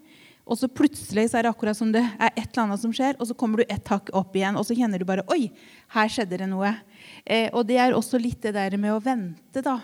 Og 0.49 0.57
så 0.57 0.69
plutselig 0.71 1.27
så 1.29 1.39
er 1.39 1.45
det 1.45 1.51
akkurat 1.53 1.77
som 1.77 1.91
det 1.93 2.01
er 2.01 2.31
et 2.31 2.47
eller 2.47 2.63
annet 2.63 2.81
som 2.81 2.93
skjer, 2.95 3.13
og 3.21 3.29
så 3.29 3.35
kommer 3.38 3.62
du 3.62 3.69
ett 3.69 3.91
hakk 3.91 4.09
opp 4.17 4.33
igjen, 4.38 4.57
og 4.57 4.65
så 4.65 4.77
kjenner 4.77 5.01
du 5.01 5.05
bare 5.05 5.25
Oi, 5.29 5.51
her 5.93 6.09
skjedde 6.09 6.41
det 6.41 6.49
noe. 6.49 6.73
Eh, 7.21 7.47
og 7.53 7.67
det 7.69 7.77
er 7.77 7.93
også 7.93 8.21
litt 8.21 8.41
det 8.47 8.55
der 8.57 8.77
med 8.81 8.95
å 8.95 9.03
vente, 9.03 9.62
da. 9.65 9.77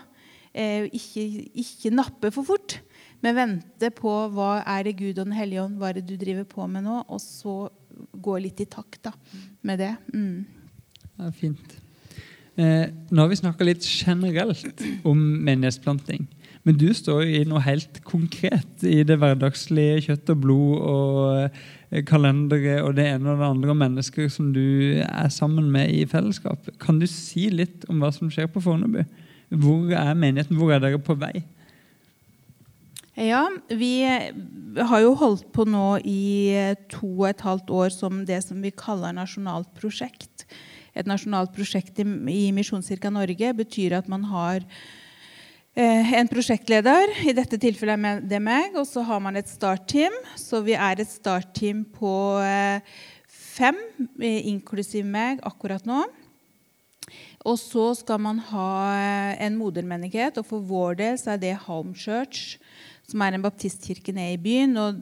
Eh, 0.50 0.88
ikke, 0.96 1.24
ikke 1.62 1.94
nappe 1.94 2.32
for 2.34 2.48
fort. 2.48 2.80
Men 3.22 3.38
vente 3.38 3.90
på 3.94 4.12
hva 4.34 4.58
er 4.66 4.88
det 4.88 4.98
Gud 4.98 5.16
og 5.16 5.24
Den 5.24 5.36
hellige 5.36 5.62
ånd 5.64 5.78
hva 5.80 5.90
er 5.90 6.00
det 6.00 6.06
du 6.10 6.18
driver 6.20 6.44
på 6.50 6.66
med 6.68 6.84
nå, 6.84 7.00
og 7.06 7.22
så 7.22 7.56
gå 8.12 8.36
litt 8.42 8.60
i 8.60 8.68
takt 8.68 9.06
da, 9.06 9.14
med 9.66 9.80
det. 9.80 9.94
Mm. 10.12 10.44
Ja, 11.16 11.30
fint. 11.32 11.78
Eh, 12.56 12.88
nå 13.12 13.22
har 13.22 13.30
vi 13.30 13.38
snakka 13.38 13.64
litt 13.68 13.86
generelt 13.86 14.82
om 15.06 15.20
menighetsplanting. 15.46 16.26
Men 16.66 16.78
du 16.80 16.88
står 16.96 17.28
i 17.30 17.44
noe 17.46 17.62
helt 17.62 18.00
konkret 18.06 18.82
i 18.82 19.04
det 19.06 19.20
hverdagslige 19.22 20.00
kjøtt 20.08 20.32
og 20.34 20.40
blod 20.42 20.80
og 20.82 21.20
eh, 21.44 22.00
kalendere 22.08 22.80
og 22.82 22.96
det 22.98 23.04
ene 23.12 23.30
og 23.30 23.38
det 23.38 23.50
andre 23.52 23.70
og 23.70 23.78
mennesker 23.84 24.26
som 24.32 24.48
du 24.54 24.98
er 25.04 25.28
sammen 25.30 25.68
med 25.70 25.94
i 25.94 26.02
fellesskap. 26.10 26.66
Kan 26.82 26.98
du 26.98 27.06
si 27.10 27.46
litt 27.54 27.86
om 27.86 28.02
hva 28.02 28.10
som 28.14 28.32
skjer 28.34 28.50
på 28.50 28.64
Fornebu? 28.64 29.04
Hvor 29.54 29.94
er 29.94 30.18
menigheten? 30.18 30.58
Hvor 30.58 30.74
er 30.74 30.82
dere 30.82 30.98
på 30.98 31.14
vei? 31.20 31.44
Ja, 33.14 33.46
vi 33.70 34.02
har 34.02 35.00
jo 35.06 35.14
holdt 35.16 35.46
på 35.54 35.64
nå 35.70 35.86
i 36.02 36.50
to 36.92 37.14
og 37.14 37.30
et 37.30 37.46
halvt 37.46 37.70
år 37.72 37.94
som 37.94 38.24
det 38.28 38.42
som 38.44 38.58
vi 38.60 38.74
kaller 38.74 39.14
nasjonalt 39.16 39.70
prosjekt. 39.78 40.48
Et 40.98 41.06
nasjonalt 41.06 41.54
prosjekt 41.54 42.02
i, 42.02 42.10
i 42.34 42.50
Misjonskirka 42.56 43.14
Norge 43.14 43.54
betyr 43.54 44.00
at 44.00 44.10
man 44.10 44.26
har 44.34 44.58
eh, 44.58 45.05
en 45.76 46.28
prosjektleder, 46.30 47.10
i 47.28 47.34
dette 47.36 47.58
tilfellet 47.60 48.04
er 48.08 48.20
det 48.24 48.40
meg, 48.40 48.76
og 48.80 48.86
så 48.88 49.02
har 49.04 49.20
man 49.20 49.36
et 49.36 49.50
startteam. 49.50 50.14
Så 50.40 50.62
vi 50.64 50.72
er 50.72 51.02
et 51.02 51.10
startteam 51.10 51.82
på 51.92 52.12
eh, 52.40 52.80
fem, 53.28 53.76
inklusiv 54.16 55.04
meg, 55.04 55.42
akkurat 55.44 55.84
nå. 55.88 56.06
Og 57.46 57.58
så 57.60 57.90
skal 57.98 58.22
man 58.24 58.40
ha 58.48 58.70
eh, 58.96 59.44
en 59.46 59.58
modermenighet, 59.60 60.40
og 60.40 60.48
for 60.48 60.64
vår 60.64 60.96
del 61.02 61.20
så 61.20 61.34
er 61.34 61.44
det 61.44 61.54
Home 61.68 61.94
Church 61.94 62.56
som 63.06 63.22
er 63.22 63.36
en 63.36 63.44
baptistkirke 63.44 64.14
nede 64.14 64.34
i 64.34 64.42
byen. 64.42 64.76
og 64.76 64.98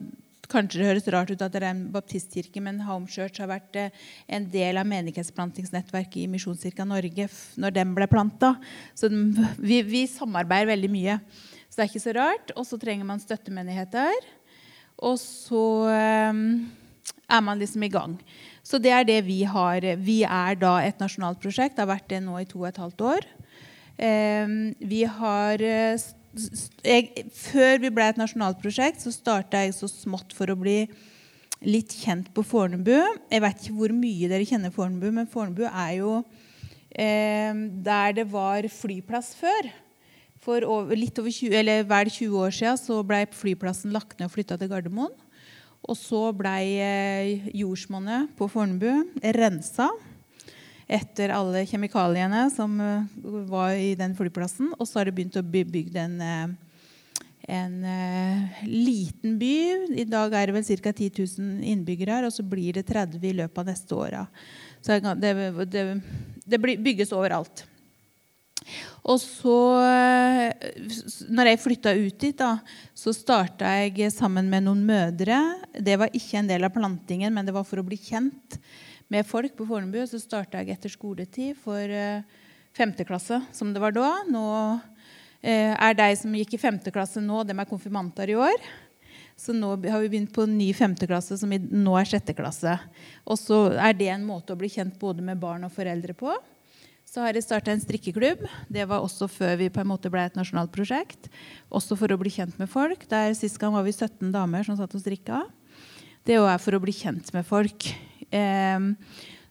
Kanskje 0.51 0.81
det 0.81 0.87
høres 0.89 1.07
rart 1.13 1.31
ut 1.31 1.41
at 1.41 1.53
det 1.53 1.61
er 1.61 1.71
en 1.71 1.85
baptistkirke, 1.93 2.61
men 2.63 2.83
Home 2.85 3.09
Church 3.11 3.41
har 3.41 3.49
vært 3.49 3.77
eh, 3.79 4.05
en 4.37 4.47
del 4.53 4.77
av 4.77 4.87
menighetsplantingsnettverket 4.89 6.21
i 6.23 6.29
Misjonskirka 6.31 6.85
Norge 6.87 7.27
når 7.61 7.75
den 7.75 7.93
ble 7.97 8.07
planta. 8.11 8.55
Så 8.97 9.09
vi, 9.09 9.81
vi, 9.87 10.05
samarbeider 10.11 10.73
veldig 10.73 10.91
mye. 10.93 11.19
Så 11.69 11.79
det 11.79 11.85
er 11.85 11.91
ikke 11.91 12.05
så 12.05 12.15
rart. 12.17 12.55
Og 12.55 12.67
så 12.69 12.79
trenger 12.81 13.07
man 13.07 13.23
støttemenigheter. 13.23 14.27
Og 15.05 15.17
så 15.19 15.63
um, 16.31 16.43
er 17.25 17.41
man 17.43 17.59
liksom 17.59 17.83
i 17.83 17.91
gang. 17.91 18.19
Så 18.65 18.79
det 18.81 18.93
er 18.95 19.07
det 19.07 19.21
vi 19.27 19.41
har. 19.49 19.87
Vi 20.01 20.21
er 20.23 20.59
da 20.61 20.77
et 20.83 21.01
nasjonalt 21.01 21.41
prosjekt. 21.41 21.75
Det 21.77 21.83
har 21.83 21.95
vært 21.95 22.11
det 22.11 22.21
nå 22.25 22.37
i 22.39 22.47
to 22.49 22.61
og 22.61 22.69
et 22.69 22.83
halvt 22.83 23.07
år. 23.09 23.27
Um, 23.95 24.55
vi 24.83 25.05
har 25.07 25.61
uh, 25.63 26.05
jeg, 26.85 27.25
Før 27.33 27.81
vi 27.83 27.91
ble 27.93 28.07
et 28.09 28.19
nasjonalt 28.19 28.59
prosjekt, 28.61 29.03
så 29.03 29.13
starta 29.13 29.63
jeg 29.63 29.75
så 29.77 29.89
smått 29.91 30.35
for 30.35 30.51
å 30.51 30.57
bli 30.59 30.83
litt 31.65 31.95
kjent 32.01 32.31
på 32.35 32.43
Fornebu. 32.45 32.97
Jeg 33.31 33.43
vet 33.43 33.61
ikke 33.61 33.77
hvor 33.77 33.95
mye 33.95 34.29
dere 34.31 34.47
kjenner 34.47 34.73
Fornebu, 34.73 35.07
men 35.15 35.29
Fornebu 35.31 35.65
er 35.69 35.93
jo 35.99 36.11
eh, 36.91 37.55
der 37.85 38.15
det 38.19 38.27
var 38.31 38.67
flyplass 38.71 39.33
før. 39.39 39.71
For 40.45 40.61
over, 40.69 40.93
litt 40.97 41.17
over 41.17 41.33
20, 41.33 41.55
eller 41.57 41.85
vel 41.89 42.11
20 42.11 42.41
år 42.43 42.53
siden 42.53 43.07
ble 43.09 43.23
flyplassen 43.33 43.95
lagt 43.95 44.19
ned 44.19 44.29
og 44.29 44.35
flytta 44.35 44.59
til 44.61 44.69
Gardermoen. 44.69 45.15
Og 45.85 45.97
så 45.97 46.27
ble 46.37 46.57
eh, 46.81 47.47
jordsmonnet 47.53 48.33
på 48.37 48.49
Fornebu 48.49 49.05
rensa 49.37 49.89
etter 50.87 51.33
alle 51.33 51.65
kjemikaliene 51.65 52.45
som 52.53 52.77
eh, 52.81 53.17
var 53.49 53.73
i 53.77 53.93
den 53.97 54.15
flyplassen. 54.17 54.73
Og 54.77 54.87
så 54.87 54.99
har 54.99 55.09
det 55.09 55.15
begynt 55.17 55.39
å 55.39 55.45
bli 55.45 55.63
bygd 55.65 55.99
en, 56.01 56.15
eh, 56.21 57.19
en 57.55 57.75
uh, 57.85 58.63
liten 58.65 59.37
by. 59.41 59.55
I 60.01 60.07
dag 60.09 60.33
er 60.33 60.49
det 60.49 60.55
vel 60.55 60.81
ca. 60.81 60.93
10 60.93 61.11
000 61.37 61.61
innbyggere 61.73 62.19
her, 62.19 62.25
og 62.25 62.33
så 62.33 62.45
blir 62.45 62.77
det 62.77 62.87
30 62.89 63.21
i 63.21 63.35
løpet 63.37 63.61
av 63.61 63.69
neste 63.69 63.97
åra. 63.97 64.25
Så 64.81 64.97
det, 65.21 65.33
det, 65.69 65.85
det 66.45 66.61
bygges 66.61 67.13
overalt. 67.13 67.65
Og 69.05 69.19
så, 69.21 69.57
når 71.29 71.51
jeg 71.51 71.61
flytta 71.61 71.93
ut 71.93 72.15
dit, 72.17 72.33
da, 72.39 72.55
så 72.97 73.13
starta 73.13 73.75
jeg 73.77 74.09
sammen 74.13 74.49
med 74.49 74.65
noen 74.65 74.81
mødre. 74.87 75.37
Det 75.77 75.99
var 76.01 76.17
ikke 76.17 76.39
en 76.41 76.49
del 76.49 76.65
av 76.65 76.73
plantingen, 76.73 77.33
men 77.33 77.45
det 77.45 77.53
var 77.53 77.67
for 77.69 77.81
å 77.81 77.85
bli 77.85 77.99
kjent 78.01 78.57
med 79.11 79.27
folk 79.27 79.55
på 79.57 79.67
Fornebu. 79.69 80.01
Så 80.09 80.21
starta 80.23 80.61
jeg 80.61 80.75
etter 80.75 80.93
skoletid 80.93 81.59
for 81.61 81.81
uh, 81.81 82.23
femte 82.75 83.05
klasse, 83.07 83.41
som 83.55 83.73
det 83.73 83.83
var 83.83 83.95
da. 83.95 84.09
Nå 84.29 84.45
uh, 84.75 85.73
er 85.73 85.99
de 85.99 86.09
som 86.19 86.33
gikk 86.35 86.57
i 86.57 86.61
femte 86.61 86.93
klasse 86.93 87.23
nå, 87.23 87.43
de 87.45 87.57
er 87.57 87.69
konfirmanter 87.69 88.33
i 88.33 88.39
år. 88.39 88.67
Så 89.35 89.51
nå 89.51 89.73
har 89.75 89.99
vi 89.99 90.09
begynt 90.09 90.31
på 90.33 90.45
en 90.47 90.57
ny 90.57 90.69
femteklasse, 90.75 91.35
som 91.37 91.51
nå 91.51 91.95
er 91.99 92.07
sjette 92.07 92.35
klasse. 92.37 92.77
Og 93.27 93.39
så 93.39 93.65
er 93.75 93.95
det 93.97 94.07
en 94.13 94.23
måte 94.23 94.55
å 94.55 94.59
bli 94.59 94.69
kjent 94.71 94.95
både 94.99 95.25
med 95.25 95.41
barn 95.41 95.67
og 95.67 95.73
foreldre 95.75 96.15
på. 96.15 96.31
Så 97.05 97.21
har 97.21 97.35
jeg 97.35 97.45
starta 97.45 97.73
en 97.73 97.83
strikkeklubb. 97.83 98.45
Det 98.71 98.87
var 98.89 99.03
også 99.03 99.27
før 99.29 99.59
vi 99.59 99.69
på 99.71 99.83
en 99.83 99.91
måte 99.91 100.09
ble 100.11 100.23
et 100.25 100.39
nasjonalt 100.39 100.71
prosjekt. 100.73 101.29
Også 101.69 101.97
for 101.99 102.11
å 102.11 102.19
bli 102.19 102.31
kjent 102.33 102.55
med 102.59 102.71
folk. 102.71 103.05
Der 103.11 103.35
Sist 103.37 103.59
gang 103.61 103.75
var 103.75 103.85
vi 103.85 103.93
17 103.93 104.31
damer 104.33 104.65
som 104.67 104.79
satt 104.79 104.95
og 104.95 105.03
strikka. 105.03 105.43
Det 106.25 106.39
er 106.39 106.63
for 106.63 106.75
å 106.75 106.81
bli 106.81 106.95
kjent 106.95 107.29
med 107.35 107.45
folk. 107.45 107.91
Ehm, 108.35 108.91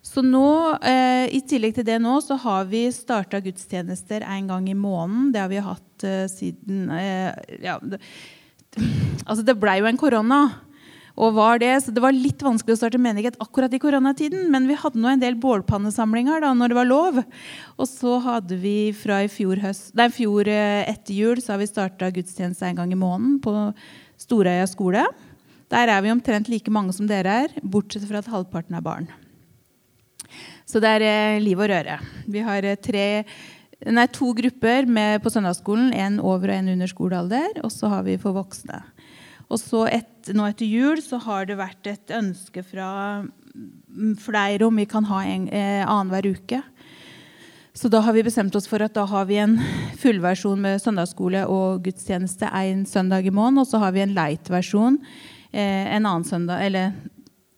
så 0.05 0.21
nå, 0.21 0.77
eh, 0.85 1.31
I 1.33 1.41
tillegg 1.49 1.79
til 1.79 1.87
det 1.89 1.97
nå, 2.03 2.19
så 2.21 2.37
har 2.43 2.69
vi 2.69 2.85
starta 2.93 3.41
gudstjenester 3.43 4.27
en 4.29 4.51
gang 4.51 4.69
i 4.69 4.77
måneden. 4.77 5.33
Det 5.33 5.41
har 5.41 5.49
vi 5.49 5.65
hatt 5.65 6.05
eh, 6.05 6.27
siden 6.29 6.91
eh, 6.93 7.33
ja, 7.65 7.79
det, 7.81 8.03
Altså, 9.25 9.41
det 9.47 9.57
blei 9.57 9.79
jo 9.79 9.89
en 9.89 9.99
korona. 9.99 10.45
Og 11.15 11.37
var 11.37 11.61
det, 11.63 11.71
så 11.85 11.93
det 11.95 12.03
var 12.03 12.13
litt 12.13 12.43
vanskelig 12.43 12.75
å 12.75 12.79
starte 12.81 12.99
menighet 12.99 13.37
akkurat 13.41 13.73
i 13.73 13.79
koronatiden. 13.81 14.49
Men 14.53 14.67
vi 14.69 14.77
hadde 14.77 15.01
nå 15.01 15.13
en 15.13 15.23
del 15.23 15.39
bålpannesamlinger 15.41 16.43
da 16.43 16.51
når 16.59 16.73
det 16.73 16.79
var 16.81 16.91
lov. 16.91 17.21
Og 17.79 17.87
så 17.89 18.19
hadde 18.27 18.59
vi 18.61 18.91
fra 18.99 19.23
i 19.25 19.31
fjor, 19.31 19.63
høst, 19.63 19.93
nei, 19.97 20.11
fjor 20.13 20.51
etter 20.51 21.15
jul 21.15 21.41
så 21.41 21.55
har 21.55 21.63
vi 21.63 21.71
starta 21.71 22.11
gudstjeneste 22.13 22.67
en 22.67 22.83
gang 22.83 22.93
i 22.93 22.99
måneden 22.99 23.39
på 23.47 23.55
Storøya 24.21 24.67
skole. 24.69 25.07
Der 25.75 25.91
er 25.91 26.05
vi 26.05 26.13
omtrent 26.13 26.47
like 26.53 26.71
mange 26.71 26.95
som 26.95 27.09
dere 27.11 27.39
er, 27.45 27.55
bortsett 27.59 28.05
fra 28.07 28.21
at 28.23 28.31
halvparten 28.31 28.77
er 28.79 28.85
barn. 28.85 29.09
Så 30.71 30.79
det 30.83 30.93
er 30.97 31.05
eh, 31.09 31.43
liv 31.43 31.59
og 31.59 31.67
røre. 31.71 31.99
Vi 32.31 32.45
har 32.47 32.67
eh, 32.67 32.79
tre, 32.79 33.07
nei, 33.83 34.05
to 34.15 34.31
grupper 34.39 34.87
med, 34.87 35.19
på 35.25 35.33
søndagsskolen. 35.35 35.91
En 35.99 36.21
over 36.23 36.53
og 36.53 36.61
en 36.61 36.71
under 36.77 36.91
skolealder. 36.91 37.59
Og 37.67 37.75
så 37.75 37.91
har 37.91 38.07
vi 38.07 38.15
for 38.23 38.37
voksne. 38.39 38.81
Og 39.51 39.59
så 39.61 39.85
et, 39.91 40.31
nå 40.31 40.47
etter 40.47 40.71
jul 40.71 41.03
så 41.03 41.19
har 41.27 41.51
det 41.51 41.59
vært 41.59 41.91
et 41.91 42.15
ønske 42.17 42.63
fra 42.65 42.89
flere 44.23 44.67
om 44.67 44.79
vi 44.79 44.87
kan 44.91 45.11
ha 45.11 45.21
en, 45.27 45.51
eh, 45.51 45.83
annenhver 45.83 46.31
uke. 46.39 46.63
Så 47.75 47.91
da 47.91 47.99
har 48.07 48.15
vi 48.15 48.23
bestemt 48.23 48.55
oss 48.55 48.71
for 48.71 48.83
at 48.87 48.95
da 48.95 49.03
har 49.11 49.27
vi 49.27 49.43
en 49.43 49.59
fullversjon 49.99 50.61
med 50.63 50.83
søndagsskole 50.83 51.43
og 51.51 51.83
gudstjeneste 51.83 52.47
en 52.47 52.87
søndag 52.87 53.27
i 53.27 53.35
måneden. 53.35 53.65
Og 53.67 53.67
så 53.67 53.83
har 53.83 53.91
vi 53.91 54.07
en 54.07 54.15
light-versjon 54.15 55.03
en 55.61 56.07
annen 56.07 56.25
søndag, 56.27 56.65
eller 56.67 56.93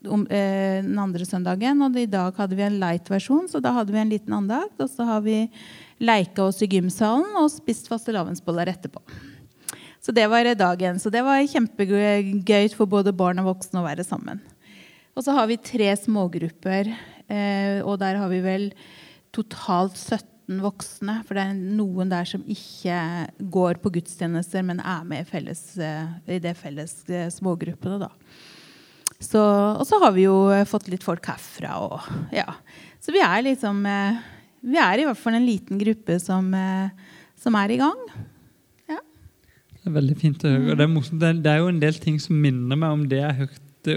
om, 0.09 0.27
eh, 0.27 0.83
den 0.83 0.99
andre 0.99 1.25
søndagen. 1.25 1.81
Og 1.81 1.97
i 1.97 2.05
dag 2.05 2.35
hadde 2.37 2.55
vi 2.55 2.65
en 2.65 2.79
light-versjon, 2.79 3.47
så 3.49 3.61
da 3.61 3.73
hadde 3.75 3.93
vi 3.93 4.01
en 4.01 4.11
liten 4.11 4.33
andakt. 4.33 4.79
Og 4.79 4.89
så 4.89 5.05
har 5.05 5.21
vi 5.21 5.49
leika 5.99 6.43
oss 6.43 6.61
i 6.61 6.67
gymsalen 6.67 7.35
og 7.39 7.51
spist 7.51 7.89
fastelavnsboller 7.91 8.71
etterpå. 8.73 9.01
Så 10.01 10.13
det 10.13 10.27
var 10.29 10.47
dagen. 10.55 10.99
Så 10.99 11.11
det 11.11 11.23
var 11.25 11.41
kjempegøy 11.41 12.73
for 12.75 12.85
både 12.85 13.15
barn 13.15 13.39
og 13.39 13.55
voksne 13.55 13.81
å 13.81 13.87
være 13.87 14.05
sammen. 14.07 14.39
Og 15.17 15.25
så 15.25 15.33
har 15.33 15.47
vi 15.49 15.57
tre 15.57 15.89
smågrupper, 15.97 16.93
eh, 17.27 17.81
og 17.81 17.99
der 17.99 18.15
har 18.15 18.29
vi 18.29 18.39
vel 18.39 18.71
totalt 19.33 19.97
17 19.97 20.36
voksne. 20.47 21.19
For 21.27 21.37
det 21.37 21.43
er 21.43 21.57
noen 21.57 22.11
der 22.11 22.27
som 22.27 22.43
ikke 22.47 22.99
går 23.53 23.81
på 23.83 23.91
gudstjenester, 23.97 24.63
men 24.65 24.79
er 24.79 25.03
med 25.07 25.25
i, 25.25 25.27
felles, 25.27 25.63
eh, 25.81 26.07
i 26.31 26.39
det 26.43 26.55
felles 26.59 26.95
eh, 27.09 27.27
smågruppene. 27.33 27.99
da. 28.05 28.11
Så, 29.17 29.41
og 29.41 29.83
så 29.89 29.99
har 30.03 30.13
vi 30.13 30.27
jo 30.27 30.37
fått 30.69 30.89
litt 30.93 31.05
folk 31.05 31.25
herfra. 31.27 31.75
Og, 31.83 32.09
ja. 32.35 32.47
Så 33.03 33.13
vi 33.15 33.23
er 33.23 33.45
liksom 33.45 33.85
eh, 33.89 34.23
Vi 34.67 34.77
er 34.81 34.99
i 34.99 35.05
hvert 35.07 35.19
fall 35.19 35.37
en 35.37 35.45
liten 35.47 35.79
gruppe 35.81 36.17
som, 36.19 36.49
som 37.37 37.55
er 37.59 37.71
i 37.71 37.77
gang. 37.79 37.99
Ja. 38.89 38.99
Det 39.77 39.85
er 39.85 39.95
veldig 39.99 40.17
fint 40.19 40.43
å 40.43 40.51
høre. 40.51 40.75
det 40.75 41.29
er, 41.29 41.39
det 41.43 41.51
er, 41.51 41.61
jo 41.61 41.71
en 41.71 41.83
del 41.83 41.99
ting 42.03 42.17
som 42.19 42.39
minner 42.41 42.79
meg 42.79 42.95
om 42.95 43.05
det 43.09 43.21
jeg 43.21 43.37
har 43.41 43.51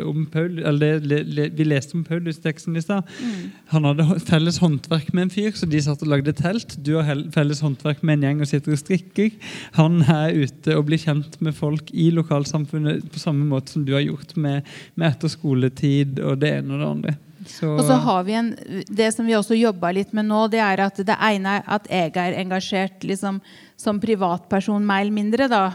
om 0.07 0.27
Paul, 0.31 0.59
eller 0.59 1.01
le, 1.01 1.23
le, 1.27 1.49
Vi 1.57 1.65
leste 1.65 1.97
om 1.97 2.05
Paulus-teksten 2.05 2.77
i 2.77 2.83
stad. 2.83 3.09
Mm. 3.21 3.51
Han 3.73 3.89
hadde 3.89 4.21
felles 4.29 4.61
håndverk 4.63 5.13
med 5.17 5.27
en 5.27 5.33
fyr, 5.35 5.51
så 5.57 5.67
de 5.67 5.81
satt 5.83 6.05
og 6.05 6.13
lagde 6.13 6.35
telt. 6.37 6.77
Du 6.85 6.95
har 6.99 7.25
felles 7.35 7.63
håndverk 7.65 8.05
med 8.05 8.19
en 8.19 8.29
gjeng 8.29 8.45
og 8.45 8.51
sitter 8.51 8.77
og 8.77 8.83
strikker. 8.83 9.33
Han 9.79 10.03
er 10.05 10.37
ute 10.37 10.77
og 10.77 10.87
blir 10.91 11.01
kjent 11.03 11.41
med 11.41 11.57
folk 11.57 11.91
i 11.91 12.11
lokalsamfunnet 12.15 13.09
på 13.11 13.23
samme 13.23 13.49
måte 13.49 13.75
som 13.75 13.87
du 13.87 13.97
har 13.97 14.07
gjort 14.07 14.37
med, 14.37 14.69
med 14.95 15.11
etter 15.11 15.33
skoletid 15.33 16.21
og 16.23 16.39
det 16.45 16.55
ene 16.61 16.77
og 16.77 16.81
det 16.81 16.93
andre. 16.95 17.17
Så. 17.49 17.71
Og 17.73 17.85
så 17.89 17.97
har 18.05 18.25
vi 18.27 18.35
en, 18.37 18.51
Det 18.89 19.09
som 19.15 19.27
vi 19.27 19.37
også 19.37 19.57
jobber 19.57 19.95
litt 19.97 20.13
med 20.17 20.29
nå, 20.29 20.45
det 20.53 20.61
er 20.61 20.83
at 20.85 21.01
det 21.01 21.17
ene 21.17 21.57
er 21.61 21.67
at 21.73 21.89
jeg 21.89 22.13
er 22.21 22.37
engasjert 22.43 23.07
liksom, 23.07 23.41
som 23.81 24.01
privatperson, 24.01 24.85
mer 24.85 25.07
eller 25.07 25.17
mindre. 25.17 25.49
da, 25.49 25.71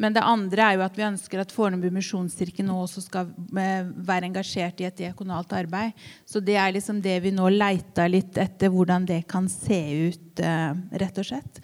men 0.00 0.14
det 0.14 0.22
andre 0.24 0.64
er 0.64 0.76
jo 0.78 0.84
at 0.86 0.96
vi 0.96 1.04
ønsker 1.04 1.42
at 1.42 1.52
Fornebu 1.52 1.90
misjonskirke 1.92 2.64
nå 2.64 2.78
også 2.84 3.02
skal 3.04 3.28
eh, 3.60 3.88
være 4.08 4.30
engasjert 4.30 4.80
i 4.80 4.86
et 4.88 5.00
diakonalt 5.02 5.52
arbeid. 5.56 5.92
Så 6.24 6.40
det 6.40 6.56
er 6.56 6.72
liksom 6.72 7.02
det 7.04 7.18
vi 7.24 7.34
nå 7.34 7.50
leita 7.52 8.06
litt 8.08 8.38
etter, 8.40 8.72
hvordan 8.72 9.06
det 9.08 9.22
kan 9.30 9.50
se 9.52 9.80
ut, 10.08 10.40
eh, 10.40 10.70
rett 11.02 11.20
og 11.20 11.28
slett. 11.28 11.60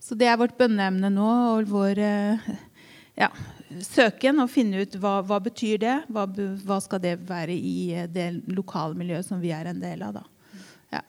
Så 0.00 0.18
det 0.18 0.28
er 0.28 0.38
vårt 0.40 0.58
bønneemne 0.60 1.12
nå, 1.14 1.30
og 1.54 1.72
vår 1.72 2.02
eh, 2.04 2.52
ja, 3.20 3.30
søken. 3.86 4.44
Å 4.44 4.48
finne 4.50 4.84
ut 4.84 5.00
hva, 5.00 5.18
hva 5.24 5.40
betyr 5.42 5.80
det 5.80 5.96
hva, 6.12 6.28
hva, 6.28 6.80
skal 6.84 7.00
det 7.02 7.16
være 7.28 7.56
i 7.56 8.04
det 8.12 8.30
lokale 8.52 8.98
miljøet 8.98 9.28
som 9.28 9.40
vi 9.40 9.54
er 9.56 9.72
en 9.72 9.80
del 9.80 10.04
av. 10.04 10.20
da. 10.20 10.64
Ja. 10.98 11.04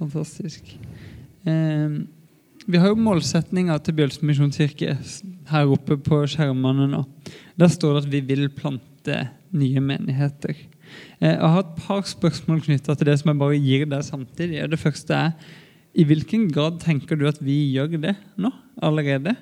Fantastisk. 0.00 0.76
Um 1.44 2.06
vi 2.66 2.80
har 2.80 2.92
jo 2.92 3.00
målsetninger 3.00 3.80
til 3.84 3.96
Bjølsen 3.98 4.28
misjonskirke 4.28 4.94
her 5.50 5.72
oppe 5.72 5.98
på 6.00 6.22
skjermene 6.30 6.88
nå. 6.92 7.02
Der 7.60 7.72
står 7.72 7.98
det 7.98 8.04
at 8.04 8.12
vi 8.12 8.22
vil 8.32 8.46
plante 8.56 9.18
nye 9.54 9.82
menigheter. 9.84 10.56
Eh, 11.20 11.34
jeg 11.34 11.40
har 11.40 11.60
et 11.60 11.76
par 11.84 12.02
spørsmål 12.08 12.62
knytta 12.64 12.96
til 12.96 13.10
det 13.10 13.18
som 13.20 13.32
jeg 13.32 13.42
bare 13.42 13.60
gir 13.60 13.86
deg 13.90 14.06
samtidig. 14.06 14.64
Det 14.70 14.80
første 14.80 15.18
er 15.18 15.52
i 15.94 16.06
hvilken 16.08 16.48
grad 16.50 16.80
tenker 16.82 17.18
du 17.18 17.28
at 17.28 17.38
vi 17.44 17.58
gjør 17.74 17.94
det 18.02 18.16
nå 18.40 18.50
allerede? 18.82 19.36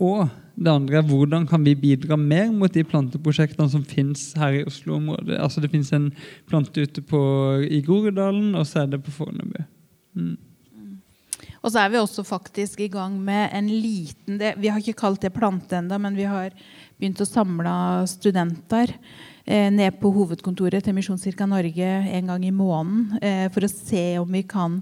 Og 0.00 0.28
det 0.56 0.72
andre 0.72 1.00
er 1.00 1.08
hvordan 1.08 1.46
kan 1.48 1.64
vi 1.64 1.76
bidra 1.76 2.16
mer 2.20 2.50
mot 2.52 2.72
de 2.72 2.84
planteprosjektene 2.84 3.68
som 3.72 3.84
finnes 3.84 4.30
her 4.36 4.58
i 4.58 4.64
Oslo-området? 4.68 5.38
Altså 5.40 5.60
Det 5.60 5.70
finnes 5.72 5.92
en 5.92 6.10
plante 6.48 6.82
ute 6.82 7.02
på, 7.04 7.20
i 7.64 7.80
Groruddalen, 7.84 8.54
og 8.54 8.66
så 8.66 8.82
er 8.82 8.92
det 8.92 9.02
på 9.04 9.12
Fornebu. 9.14 9.60
Mm. 10.16 10.36
Og 11.60 11.72
så 11.72 11.82
er 11.82 11.90
vi 11.92 12.00
også 12.00 12.24
faktisk 12.24 12.80
i 12.80 12.88
gang 12.92 13.18
med 13.20 13.50
en 13.52 13.68
liten 13.68 14.38
det, 14.40 14.54
Vi 14.58 14.70
har 14.72 14.80
ikke 14.80 15.00
kalt 15.02 15.20
det 15.20 15.32
plante 15.34 15.76
ennå, 15.76 15.98
men 16.00 16.16
vi 16.16 16.24
har 16.28 16.54
begynt 16.96 17.20
å 17.20 17.28
samle 17.28 17.72
studenter 18.08 18.94
eh, 19.44 19.68
ned 19.72 19.98
på 20.00 20.12
hovedkontoret 20.14 20.84
til 20.84 20.96
Misjonskirka 20.96 21.48
Norge 21.48 21.90
en 22.16 22.32
gang 22.32 22.44
i 22.44 22.52
måneden 22.54 23.18
eh, 23.20 23.46
for 23.52 23.64
å 23.64 23.72
se 23.72 24.04
om 24.20 24.32
vi 24.32 24.42
kan 24.48 24.80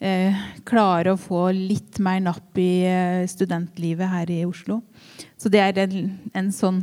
eh, 0.00 0.34
klare 0.66 1.14
å 1.14 1.20
få 1.20 1.48
litt 1.54 2.00
mer 2.02 2.18
napp 2.24 2.58
i 2.58 2.86
eh, 2.90 3.22
studentlivet 3.30 4.10
her 4.10 4.32
i 4.34 4.42
Oslo. 4.48 4.80
Så 5.38 5.52
det 5.52 5.62
er 5.62 5.78
en, 5.86 6.16
en 6.34 6.50
sånn 6.54 6.82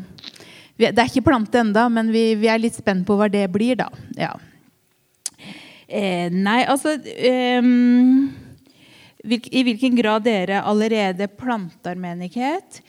Det 0.79 0.89
er 0.89 1.05
ikke 1.05 1.27
plante 1.27 1.59
ennå, 1.59 1.83
men 1.93 2.09
vi, 2.15 2.31
vi, 2.39 2.47
er 2.49 2.63
litt 2.63 2.79
spent 2.79 3.05
på 3.05 3.15
hva 3.19 3.27
det 3.29 3.43
blir, 3.53 3.75
da. 3.77 3.91
Ja. 4.17 4.31
Eh, 5.85 6.31
nei, 6.33 6.63
altså 6.65 6.95
um, 7.61 8.31
i 9.23 9.63
hvilken 9.63 9.95
grad 9.95 10.25
dere 10.27 10.61
allerede 10.67 11.29
planter 11.31 11.95
menighet. 11.95 12.81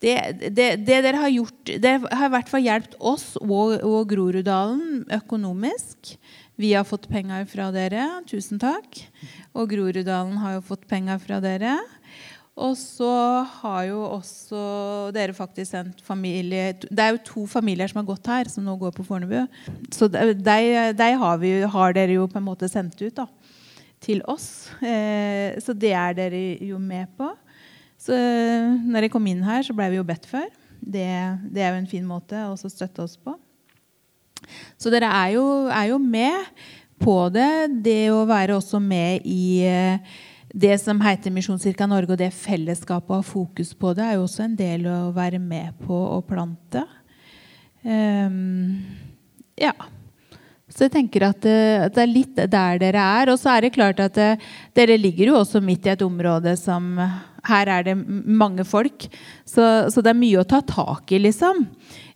Det, 0.00 0.14
det, 0.40 0.68
det, 0.86 1.00
dere 1.04 1.18
har 1.20 1.32
gjort, 1.34 1.72
det 1.82 1.96
har 2.08 2.28
i 2.28 2.32
hvert 2.32 2.48
fall 2.48 2.64
hjulpet 2.64 2.94
oss 3.04 3.34
og, 3.42 3.74
og 3.84 4.06
Groruddalen 4.08 5.02
økonomisk. 5.12 6.14
Vi 6.60 6.72
har 6.72 6.86
fått 6.88 7.08
penger 7.10 7.44
fra 7.50 7.68
dere. 7.74 8.06
Tusen 8.30 8.60
takk. 8.60 9.02
Og 9.56 9.68
Groruddalen 9.72 10.38
har 10.40 10.58
jo 10.58 10.68
fått 10.70 10.86
penger 10.88 11.20
fra 11.20 11.40
dere. 11.44 11.74
Og 12.60 12.74
så 12.76 13.10
har 13.60 13.84
jo 13.88 14.00
også 14.04 14.62
dere 15.16 15.32
faktisk 15.36 15.70
sendt 15.70 16.02
familie 16.04 16.74
Det 16.82 17.00
er 17.00 17.14
jo 17.14 17.22
to 17.24 17.44
familier 17.48 17.88
som 17.88 18.02
har 18.02 18.08
gått 18.10 18.28
her, 18.28 18.50
som 18.52 18.66
nå 18.66 18.74
går 18.80 18.92
på 18.96 19.06
Fornebu. 19.06 19.44
Så 19.94 20.10
de, 20.12 20.34
de 20.36 21.10
har, 21.22 21.40
vi, 21.40 21.54
har, 21.62 21.96
dere 21.96 22.18
jo 22.18 22.28
på 22.28 22.40
en 22.40 22.48
måte 22.48 22.68
sendt 22.72 23.00
ut. 23.00 23.14
da 23.16 23.28
til 24.02 24.22
oss. 24.28 24.70
Eh, 24.80 25.58
så 25.60 25.74
det 25.76 25.92
er 25.96 26.16
dere 26.16 26.40
jo 26.64 26.80
med 26.80 27.10
på. 27.18 27.28
Så 28.00 28.16
når 28.88 29.06
jeg 29.06 29.12
kom 29.12 29.26
inn 29.28 29.44
her, 29.44 29.62
så 29.66 29.76
ble 29.76 29.90
vi 29.92 30.00
jo 30.00 30.06
bedt 30.08 30.26
før. 30.28 30.48
Det, 30.80 31.06
det 31.52 31.62
er 31.62 31.74
jo 31.74 31.82
en 31.82 31.90
fin 31.90 32.06
måte 32.08 32.40
å 32.48 32.56
støtte 32.56 33.04
oss 33.04 33.18
på. 33.20 33.36
Så 34.80 34.92
dere 34.92 35.10
er 35.12 35.34
jo, 35.36 35.44
er 35.68 35.90
jo, 35.92 36.00
med 36.00 36.48
på 37.00 37.16
det. 37.32 37.82
Det 37.84 38.10
å 38.12 38.24
være 38.28 38.56
også 38.56 38.80
med 38.82 39.26
i 39.28 39.60
eh, 39.68 40.16
det 40.50 40.74
som 40.82 41.00
heter 41.04 41.32
Misjonskirka 41.34 41.86
Norge, 41.86 42.16
og 42.16 42.20
det 42.20 42.32
fellesskapet 42.34 43.20
og 43.20 43.28
fokus 43.28 43.74
på 43.76 43.92
det, 43.94 44.06
er 44.06 44.18
jo 44.18 44.24
også 44.26 44.48
en 44.48 44.56
del 44.58 44.88
å 44.90 44.98
være 45.14 45.38
med 45.42 45.76
på 45.84 45.94
å 46.16 46.18
plante. 46.26 46.86
Um, 47.84 48.80
ja. 49.60 49.72
Så 50.70 50.86
jeg 50.86 50.94
tenker 50.94 51.26
eh, 51.26 51.32
at 51.32 51.94
det, 51.94 52.04
er 52.04 52.10
litt 52.10 52.38
der 52.38 52.80
dere 52.80 53.06
er. 53.20 53.32
Og 53.32 53.40
så 53.40 53.54
er 53.54 53.66
det 53.66 53.74
klart 53.74 54.00
at 54.02 54.18
eh, 54.20 54.50
dere 54.76 54.98
ligger 55.00 55.32
jo 55.32 55.40
også 55.40 55.62
midt 55.64 55.88
i 55.88 55.94
et 55.94 56.06
område 56.06 56.56
som 56.60 56.94
Her 57.46 57.70
er 57.72 57.86
det 57.88 57.96
mange 57.96 58.64
folk. 58.68 59.08
Så, 59.44 59.64
så 59.90 60.04
det 60.04 60.12
er 60.12 60.20
mye 60.20 60.42
å 60.42 60.48
ta 60.48 60.60
tak 60.60 61.12
i, 61.12 61.22
liksom. 61.22 61.64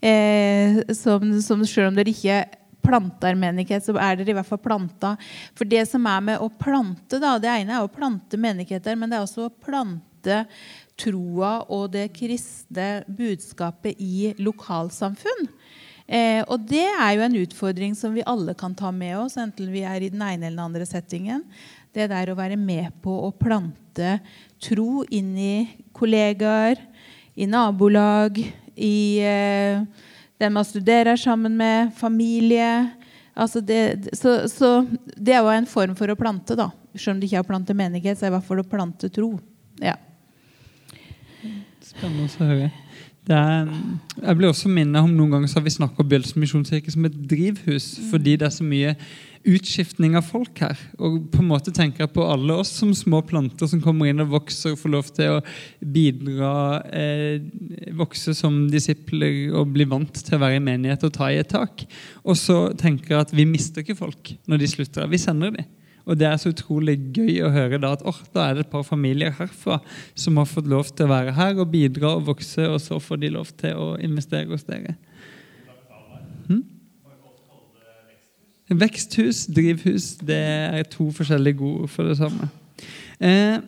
Eh, 0.04 0.84
som, 0.94 1.32
som 1.42 1.64
selv 1.66 1.90
om 1.90 1.98
dere 1.98 2.12
ikke 2.12 2.44
planter 2.84 3.36
menighet, 3.40 3.84
så 3.84 3.96
er 3.96 4.18
dere 4.18 4.34
i 4.34 4.36
hvert 4.36 4.48
fall 4.48 4.60
planta. 4.60 5.14
For 5.56 5.68
det 5.68 5.86
som 5.88 6.04
er 6.10 6.24
med 6.26 6.42
å 6.44 6.50
plante, 6.52 7.16
da, 7.16 7.38
det 7.40 7.50
ene 7.50 7.78
er 7.78 7.86
å 7.86 7.92
plante 7.92 8.40
menigheter, 8.40 8.98
men 9.00 9.10
det 9.10 9.18
er 9.18 9.24
også 9.24 9.48
å 9.48 9.54
plante 9.64 10.44
troa 11.00 11.56
og 11.74 11.88
det 11.96 12.10
kristne 12.16 13.04
budskapet 13.08 13.98
i 14.00 14.34
lokalsamfunn. 14.40 15.48
Eh, 16.04 16.42
og 16.52 16.66
det 16.68 16.84
er 16.84 17.14
jo 17.16 17.24
en 17.24 17.38
utfordring 17.40 17.94
som 17.96 18.12
vi 18.16 18.24
alle 18.28 18.52
kan 18.58 18.74
ta 18.76 18.90
med 18.92 19.16
oss, 19.22 19.38
enten 19.40 19.70
vi 19.72 19.86
er 19.88 20.04
i 20.04 20.10
den 20.12 20.20
ene 20.20 20.50
eller 20.50 20.58
den 20.58 20.66
andre 20.66 20.88
settingen. 20.88 21.44
Det 21.94 22.10
der 22.10 22.30
å 22.30 22.36
være 22.36 22.58
med 22.60 22.92
på 23.04 23.14
å 23.24 23.30
plante 23.32 24.18
tro 24.62 25.04
inn 25.08 25.32
i 25.38 25.54
kollegaer, 25.96 26.80
i 27.34 27.48
nabolag, 27.48 28.40
i 28.76 28.98
eh, 29.24 29.80
den 30.42 30.54
man 30.54 30.66
studerer 30.66 31.16
sammen 31.16 31.56
med, 31.56 31.94
familie. 31.96 32.90
Altså 33.34 33.62
det, 33.64 34.10
så, 34.12 34.44
så, 34.50 34.76
det 35.16 35.34
er 35.34 35.42
jo 35.42 35.54
en 35.54 35.70
form 35.70 35.96
for 35.98 36.10
å 36.10 36.18
plante, 36.18 36.58
da. 36.58 36.68
Selv 36.94 37.16
om 37.16 37.22
det 37.22 37.30
ikke 37.30 37.40
er 37.40 37.46
å 37.46 37.52
plante 37.54 37.74
menighet, 37.74 38.18
så 38.18 38.26
er 38.26 38.28
det 38.28 38.34
i 38.34 38.38
hvert 38.38 38.50
fall 38.50 38.62
å 38.62 38.70
plante 38.76 39.10
tro. 39.14 39.32
Ja. 39.82 39.96
Spennende 41.84 42.28
å 42.28 42.50
høre. 42.50 42.72
Er, 43.24 43.68
jeg 44.20 44.36
blir 44.36 44.50
også 44.50 44.68
minnet 44.68 45.00
om 45.00 45.12
Noen 45.16 45.30
ganger 45.32 45.48
så 45.48 45.56
har 45.56 45.64
vi 45.64 45.72
snakka 45.72 46.02
om 46.02 46.08
Bjølsen 46.10 46.42
misjonskirke 46.42 46.92
som 46.92 47.06
et 47.08 47.14
drivhus. 47.30 47.94
Mm. 47.96 48.08
Fordi 48.10 48.34
det 48.36 48.48
er 48.48 48.52
så 48.52 48.66
mye 48.66 48.92
utskiftning 49.48 50.16
av 50.16 50.26
folk 50.28 50.60
her. 50.60 50.80
Og 50.98 51.22
på 51.32 51.40
en 51.40 51.48
måte 51.48 51.72
tenker 51.74 52.04
jeg 52.04 52.12
på 52.12 52.24
alle 52.28 52.56
oss 52.60 52.72
som 52.80 52.92
små 52.96 53.22
planter 53.24 53.68
som 53.70 53.80
kommer 53.84 54.10
inn 54.10 54.20
og 54.24 54.32
vokser 54.32 54.74
og 54.74 54.80
får 54.80 54.92
lov 54.92 55.08
til 55.16 55.38
å 55.38 55.42
bidra, 55.80 56.82
eh, 56.92 57.44
vokse 57.96 58.34
som 58.36 58.66
disipler 58.72 59.54
og 59.56 59.72
bli 59.72 59.88
vant 59.88 60.20
til 60.20 60.36
å 60.36 60.42
være 60.44 60.60
i 60.60 60.64
menighet 60.64 61.04
og 61.08 61.16
ta 61.16 61.30
i 61.32 61.40
et 61.40 61.52
tak. 61.52 61.86
Og 62.24 62.36
så 62.40 62.58
tenker 62.76 63.16
jeg 63.16 63.24
at 63.28 63.36
vi 63.36 63.48
mister 63.48 63.84
ikke 63.84 64.00
folk 64.00 64.34
når 64.48 64.64
de 64.64 64.72
slutter. 64.74 65.08
Vi 65.08 65.20
sender 65.20 65.56
dem. 65.56 65.64
Og 66.04 66.18
det 66.20 66.26
er 66.28 66.36
så 66.40 66.52
utrolig 66.52 66.98
gøy 67.16 67.38
å 67.46 67.52
høre 67.54 67.80
da 67.80 67.94
at 67.96 68.04
oh, 68.04 68.18
da 68.34 68.48
er 68.48 68.58
det 68.58 68.66
et 68.66 68.72
par 68.72 68.84
familier 68.84 69.32
herfra 69.38 69.78
som 70.12 70.36
har 70.40 70.48
fått 70.50 70.68
lov 70.68 70.90
til 70.92 71.06
å 71.06 71.12
være 71.14 71.32
her 71.38 71.56
og 71.62 71.70
bidra 71.72 72.14
og 72.18 72.26
vokse, 72.28 72.66
og 72.68 72.80
så 72.84 73.00
får 73.00 73.22
de 73.22 73.32
lov 73.38 73.54
til 73.60 73.80
å 73.80 73.88
investere 74.04 74.50
hos 74.52 74.66
dere. 74.68 74.98
Hmm? 76.50 76.64
Veksthus, 78.74 79.46
drivhus, 79.54 80.14
det 80.24 80.40
er 80.80 80.86
to 80.92 81.08
forskjellige 81.14 81.60
gode 81.62 81.88
for 81.92 82.08
det 82.08 82.18
samme. 82.20 82.50
Eh, 83.20 83.60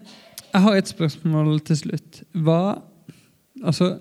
jeg 0.53 0.65
har 0.65 0.77
et 0.77 0.93
spørsmål 0.93 1.59
til 1.65 1.83
slutt. 1.85 2.23
Hva 2.33 2.61
Altså, 3.65 3.99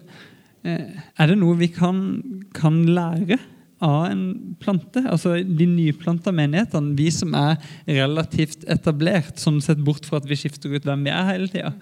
eh, 0.67 0.99
er 1.17 1.27
det 1.27 1.37
noe 1.39 1.55
vi 1.55 1.69
kan, 1.71 1.97
kan 2.51 2.81
lære 2.85 3.37
av 3.83 4.07
en 4.07 4.55
plante. 4.61 5.03
Altså 5.03 5.35
de 5.43 5.67
nyplanta 5.69 6.33
menighetene, 6.35 6.95
vi 6.97 7.09
som 7.13 7.35
er 7.37 7.57
relativt 7.87 8.63
etablert, 8.71 9.35
sånn 9.41 9.61
sett 9.63 9.81
bort 9.83 10.07
fra 10.07 10.21
at 10.21 10.29
vi 10.29 10.37
skifter 10.39 10.73
ut 10.73 10.87
hvem 10.87 11.07
vi 11.07 11.13
er 11.13 11.31
hele 11.33 11.51
tida. 11.51 11.73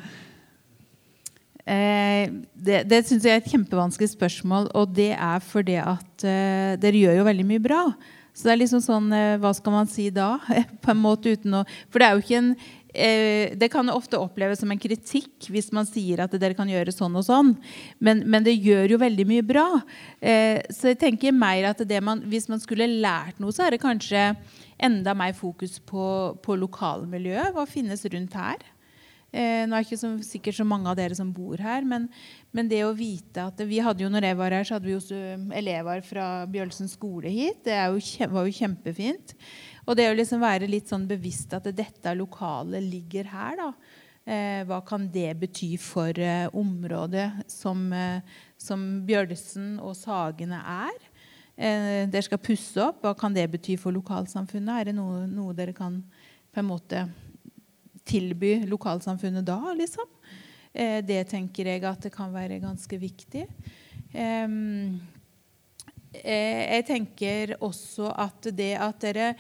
Eh, 1.64 2.28
det 2.60 2.82
det 2.92 3.06
syns 3.08 3.24
jeg 3.24 3.38
er 3.38 3.40
et 3.40 3.54
kjempevanskelig 3.54 4.12
spørsmål, 4.12 4.68
og 4.76 4.92
det 4.98 5.14
er 5.16 5.40
fordi 5.40 5.78
at 5.80 6.26
eh, 6.28 6.76
dere 6.82 7.06
gjør 7.06 7.22
jo 7.22 7.30
veldig 7.30 7.48
mye 7.54 7.64
bra. 7.64 7.86
Så 8.34 8.48
det 8.48 8.56
er 8.56 8.62
liksom 8.64 8.82
sånn 8.82 9.12
eh, 9.14 9.36
Hva 9.38 9.52
skal 9.54 9.76
man 9.76 9.90
si 9.90 10.08
da? 10.10 10.40
på 10.84 10.90
en 10.92 11.04
måte 11.04 11.36
uten 11.36 11.60
å 11.60 11.66
For 11.92 12.02
det 12.02 12.08
er 12.08 12.16
jo 12.16 12.24
ikke 12.24 12.40
en 12.40 12.56
eh, 12.94 13.54
det 13.58 13.70
kan 13.74 13.90
ofte 13.94 14.20
oppleves 14.22 14.62
som 14.62 14.72
en 14.72 14.82
kritikk 14.82 15.50
hvis 15.52 15.72
man 15.76 15.88
sier 15.90 16.24
at 16.24 16.34
dere 16.40 16.58
kan 16.58 16.70
gjøre 16.70 16.94
sånn 16.94 17.18
og 17.20 17.26
sånn. 17.28 17.54
Men, 18.00 18.24
men 18.30 18.46
det 18.46 18.56
gjør 18.56 18.96
jo 18.96 19.02
veldig 19.02 19.28
mye 19.30 19.46
bra. 19.46 19.68
Eh, 20.22 20.62
så 20.74 20.94
jeg 20.94 21.02
tenker 21.04 21.36
mer 21.36 21.72
at 21.74 21.82
man, 22.06 22.24
hvis 22.30 22.50
man 22.52 22.62
skulle 22.64 22.90
lært 22.90 23.42
noe, 23.42 23.56
så 23.56 23.68
er 23.68 23.76
det 23.76 23.84
kanskje 23.84 24.32
enda 24.84 25.16
mer 25.18 25.36
fokus 25.38 25.80
på, 25.80 26.06
på 26.44 26.60
lokalmiljøet. 26.60 27.54
Hva 27.56 27.68
finnes 27.70 28.06
rundt 28.14 28.38
her? 28.38 28.64
Eh, 29.34 29.64
nå 29.66 29.74
er 29.74 29.82
det 29.82 29.88
ikke 29.88 29.98
så, 29.98 30.12
sikkert 30.22 30.60
så 30.60 30.66
mange 30.68 30.86
av 30.92 30.98
dere 31.00 31.16
som 31.18 31.32
bor 31.34 31.58
her, 31.58 31.82
men, 31.90 32.06
men, 32.54 32.68
det 32.70 32.84
å 32.86 32.92
vite 32.94 33.48
at 33.50 33.64
vi 33.66 33.80
hadde 33.82 34.06
jo, 34.06 34.10
når 34.14 34.28
jeg 34.28 34.38
var 34.38 34.54
her, 34.54 34.68
så 34.68 34.78
hadde 34.78 34.92
vi 34.92 34.94
jo 34.94 35.22
elever 35.58 36.04
fra 36.06 36.28
Bjølsen 36.54 36.92
skole 36.92 37.32
hit. 37.34 37.64
Det 37.66 37.80
jo, 37.80 38.28
var 38.30 38.46
jo 38.46 38.54
kjempefint. 38.60 39.34
Og 39.84 39.98
det 40.00 40.08
å 40.10 40.16
liksom 40.16 40.44
være 40.44 40.70
litt 40.70 40.92
sånn 40.92 41.08
bevisst 41.10 41.54
at 41.58 41.68
dette 41.76 42.16
lokalet 42.16 42.84
ligger 42.86 43.28
her, 43.34 43.60
da. 43.60 43.70
Eh, 44.24 44.62
hva 44.64 44.80
kan 44.88 45.10
det 45.12 45.34
bety 45.36 45.74
for 45.82 46.16
eh, 46.16 46.46
området 46.56 47.44
som, 47.52 47.82
eh, 47.92 48.22
som 48.56 49.02
Bjølsen 49.04 49.76
og 49.84 49.98
Sagene 50.00 50.62
er? 50.64 51.10
Eh, 51.58 52.06
dere 52.08 52.24
skal 52.24 52.40
pusse 52.40 52.80
opp. 52.82 53.02
Hva 53.04 53.12
kan 53.20 53.36
det 53.36 53.50
bety 53.52 53.76
for 53.78 53.92
lokalsamfunnet? 53.92 54.80
Er 54.80 54.90
det 54.90 54.96
noe, 54.96 55.26
noe 55.28 55.56
dere 55.58 55.76
kan 55.76 56.00
på 56.54 56.62
en 56.62 56.70
måte 56.70 57.04
tilby 58.08 58.62
lokalsamfunnet 58.70 59.44
da, 59.48 59.60
liksom? 59.76 60.08
Eh, 60.72 61.02
det 61.04 61.26
tenker 61.30 61.74
jeg 61.74 61.84
at 61.86 62.08
det 62.08 62.14
kan 62.16 62.32
være 62.34 62.62
ganske 62.64 63.02
viktig. 63.04 63.44
Eh, 64.14 64.56
jeg 66.14 66.86
tenker 66.86 67.56
også 67.66 68.12
at 68.22 68.50
det 68.54 68.74
at 68.78 69.00
dere 69.02 69.32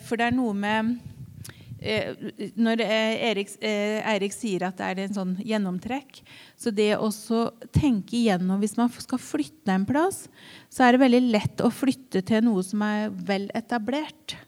for 0.00 0.20
det 0.20 0.28
er 0.30 0.36
noe 0.36 0.54
med 0.56 0.94
eh, 1.82 2.14
Når 2.56 2.82
eh, 2.84 3.24
Erik, 3.30 3.52
Eirik 3.60 4.32
sier 4.32 4.64
at 4.68 4.78
det 4.80 4.88
er 4.88 5.02
en 5.04 5.16
sånn 5.16 5.34
gjennomtrekk 5.44 6.22
Så 6.56 6.72
det 6.72 6.94
å 6.96 7.10
tenke 7.76 8.16
igjennom 8.16 8.62
Hvis 8.62 8.78
man 8.80 8.92
skal 8.94 9.20
flytte 9.20 9.74
en 9.74 9.88
plass, 9.88 10.24
så 10.72 10.86
er 10.86 10.96
det 10.96 11.04
veldig 11.04 11.24
lett 11.28 11.64
å 11.64 11.72
flytte 11.72 12.24
til 12.26 12.46
noe 12.46 12.64
som 12.64 12.82
er 12.86 13.10
vel 13.10 13.50
etablert. 13.58 14.38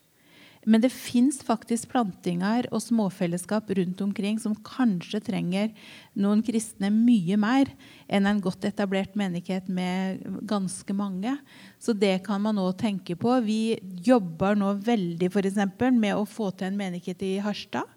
Men 0.62 0.83
det 0.85 0.92
fins 0.94 1.40
faktisk 1.42 1.90
plantinger 1.90 2.68
og 2.70 2.85
småfellesskap 2.85 3.70
rundt 3.75 4.03
omkring 4.05 4.38
som 4.38 4.55
kanskje 4.62 5.18
trenger 5.27 5.72
noen 6.14 6.44
kristne 6.46 6.92
mye 6.94 7.38
mer 7.40 7.72
enn 8.07 8.29
en 8.31 8.42
godt 8.42 8.68
etablert 8.68 9.16
menighet 9.18 9.66
med 9.66 10.22
ganske 10.46 10.94
mange. 10.94 11.35
Så 11.83 11.96
det 11.98 12.20
kan 12.29 12.42
man 12.44 12.61
nå 12.61 12.68
tenke 12.79 13.18
på. 13.18 13.35
Vi 13.42 13.75
jobber 14.07 14.55
nå 14.59 14.77
veldig 14.87 15.33
for 15.35 15.48
eksempel, 15.48 15.90
med 15.90 16.14
å 16.14 16.29
få 16.29 16.53
til 16.55 16.70
en 16.70 16.79
menighet 16.79 17.27
i 17.27 17.35
Harstad. 17.42 17.90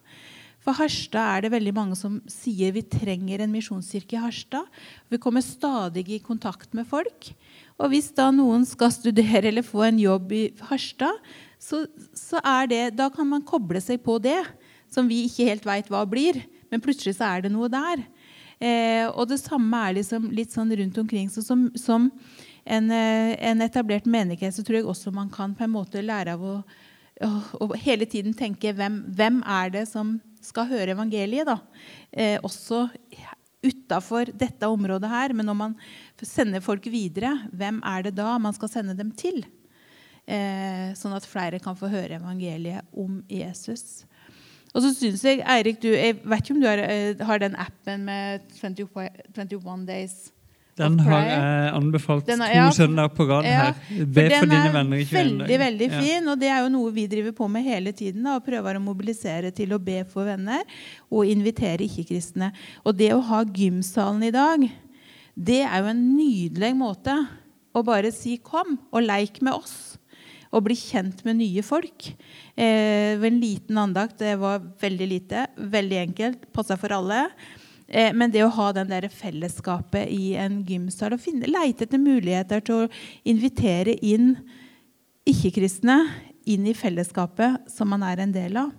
For 0.66 0.74
Harstad 0.74 1.22
er 1.22 1.46
det 1.46 1.54
veldig 1.54 1.76
mange 1.78 1.96
som 2.00 2.18
sier 2.32 2.74
vi 2.74 2.82
trenger 2.90 3.44
en 3.44 3.54
misjonskirke 3.54 4.18
i 4.18 4.24
Harstad. 4.24 4.66
Vi 5.14 5.22
kommer 5.22 5.46
stadig 5.46 6.08
i 6.10 6.24
kontakt 6.24 6.74
med 6.74 6.90
folk. 6.90 7.30
Og 7.78 7.92
hvis 7.92 8.10
da 8.18 8.32
noen 8.34 8.66
skal 8.66 8.90
studere 8.96 9.52
eller 9.52 9.66
få 9.66 9.84
en 9.86 10.02
jobb 10.02 10.34
i 10.34 10.46
Harstad, 10.72 11.22
så, 11.62 11.86
så 12.16 12.42
det, 12.70 12.96
da 12.98 13.10
kan 13.14 13.28
man 13.30 13.46
koble 13.46 13.82
seg 13.82 14.04
på 14.04 14.18
det, 14.24 14.42
som 14.92 15.08
vi 15.10 15.26
ikke 15.26 15.50
helt 15.50 15.66
veit 15.66 15.90
hva 15.92 16.04
blir. 16.08 16.42
Men 16.72 16.84
plutselig 16.84 17.18
så 17.18 17.30
er 17.30 17.46
det 17.46 17.54
noe 17.54 17.70
der. 17.72 18.04
Eh, 18.60 19.06
og 19.10 19.28
det 19.30 19.42
samme 19.42 19.80
er 19.88 19.98
liksom 19.98 20.30
litt 20.36 20.54
sånn 20.56 20.72
rundt 20.80 20.98
omkring. 21.02 21.30
Så 21.32 21.44
som, 21.46 21.68
som 21.80 22.10
en, 22.64 22.92
eh, 22.92 23.36
en, 23.50 23.64
etablert 23.66 24.08
menighet 24.08 24.56
så 24.56 24.64
tror 24.66 24.80
jeg 24.80 24.90
også 24.90 25.14
man 25.16 25.32
kan 25.34 25.56
på 25.56 25.66
en 25.66 25.74
måte 25.76 26.04
lære 26.04 26.36
av 26.38 26.46
å, 26.46 26.56
å, 27.26 27.32
å 27.62 27.70
hele 27.82 28.08
tiden 28.10 28.36
tenke 28.38 28.74
hvem, 28.76 29.02
hvem, 29.18 29.42
er 29.44 29.74
det 29.76 29.86
som 29.92 30.18
skal 30.46 30.70
høre 30.70 30.96
evangeliet. 30.96 31.50
da? 31.50 31.60
Eh, 32.12 32.38
også 32.46 32.86
utafor 33.66 34.30
dette 34.34 34.70
området 34.70 35.10
her. 35.10 35.34
Men 35.34 35.50
når 35.50 35.60
man 35.60 35.78
sender 36.22 36.64
folk 36.64 36.88
videre, 36.92 37.34
hvem 37.52 37.82
er 37.86 38.08
det 38.08 38.16
da 38.20 38.38
man 38.42 38.56
skal 38.56 38.72
sende 38.72 38.98
dem 38.98 39.12
til? 39.18 39.44
Eh, 40.28 40.92
sånn 40.98 41.16
at 41.16 41.28
flere 41.30 41.62
kan 41.64 41.78
få 41.78 41.90
høre 41.92 42.20
evangeliet 42.20 42.86
om 42.92 43.22
Jesus. 43.32 44.06
Og 44.76 44.84
så 44.84 44.92
synes 44.92 45.24
Jeg 45.24 45.44
Eirik, 45.48 45.82
du, 45.82 45.88
jeg 45.94 46.20
vet 46.20 46.44
ikke 46.44 46.56
om 46.58 46.62
du 46.64 46.68
har, 46.68 46.82
eh, 46.84 47.16
har 47.24 47.40
den 47.40 47.56
appen 47.56 48.06
med 48.10 48.42
21, 48.60 48.90
21 49.36 49.86
Days 49.88 50.36
den 50.76 50.98
har 51.06 51.22
jeg 51.24 51.68
anbefalt 51.72 52.26
den 52.28 52.42
er, 52.44 52.52
ja, 52.52 52.64
to 52.68 52.82
søndager 52.82 53.14
på 53.16 53.26
rad 53.30 53.46
ja, 53.48 53.60
her. 53.70 53.78
Be 54.04 54.26
for, 54.26 54.42
for 54.42 54.52
dine 54.52 54.72
venner. 54.74 55.04
Ikke 55.06 55.16
veldig, 55.16 55.60
veldig 55.62 55.88
fin, 55.94 56.18
ja. 56.18 56.32
og 56.34 56.42
det 56.42 56.50
er 56.52 56.66
jo 56.66 56.72
noe 56.74 56.92
vi 56.92 57.06
driver 57.12 57.36
på 57.38 57.48
med 57.52 57.64
hele 57.64 57.94
tiden. 57.96 58.26
Da, 58.28 58.36
og 58.36 58.44
prøver 58.44 58.76
å 58.76 58.84
mobilisere 58.84 59.54
til 59.56 59.72
å 59.72 59.80
be 59.80 60.02
for 60.12 60.28
venner 60.28 60.68
og 61.08 61.32
invitere 61.32 61.88
ikke-kristne. 61.88 62.52
Og 62.84 63.00
det 63.00 63.14
å 63.16 63.22
ha 63.24 63.40
gymsalen 63.48 64.28
i 64.28 64.34
dag, 64.36 64.68
det 65.36 65.62
er 65.64 65.80
jo 65.80 65.94
en 65.94 66.06
nydelig 66.18 66.74
måte 66.76 67.16
å 67.76 67.84
bare 67.84 68.12
si 68.12 68.36
'kom 68.44 68.76
og 68.92 69.02
leik 69.04 69.42
med 69.42 69.56
oss' 69.56 69.96
å 70.56 70.64
bli 70.64 70.78
kjent 70.80 71.24
med 71.28 71.40
nye 71.42 71.64
folk. 71.66 72.08
Eh, 72.56 73.20
en 73.20 73.40
liten 73.42 73.80
andakt. 73.82 74.18
Det 74.22 74.38
var 74.40 74.64
veldig 74.82 75.08
lite, 75.12 75.48
veldig 75.58 76.02
enkelt, 76.06 76.48
passa 76.56 76.78
for 76.80 76.96
alle. 76.96 77.26
Eh, 77.88 78.14
men 78.16 78.32
det 78.34 78.46
å 78.46 78.54
ha 78.56 78.72
den 78.74 78.90
der 78.90 79.10
fellesskapet 79.12 80.10
i 80.10 80.34
en 80.42 80.62
gymsal 80.66 81.18
og 81.18 81.22
finne, 81.22 81.50
leite 81.50 81.86
etter 81.86 82.02
muligheter 82.02 82.64
til 82.66 82.86
å 82.86 82.94
invitere 83.28 83.98
inn 84.02 84.34
ikke-kristne 85.26 86.00
inn 86.46 86.66
i 86.70 86.76
fellesskapet 86.78 87.70
som 87.74 87.90
man 87.90 88.04
er 88.06 88.22
en 88.22 88.34
del 88.34 88.58
av, 88.62 88.74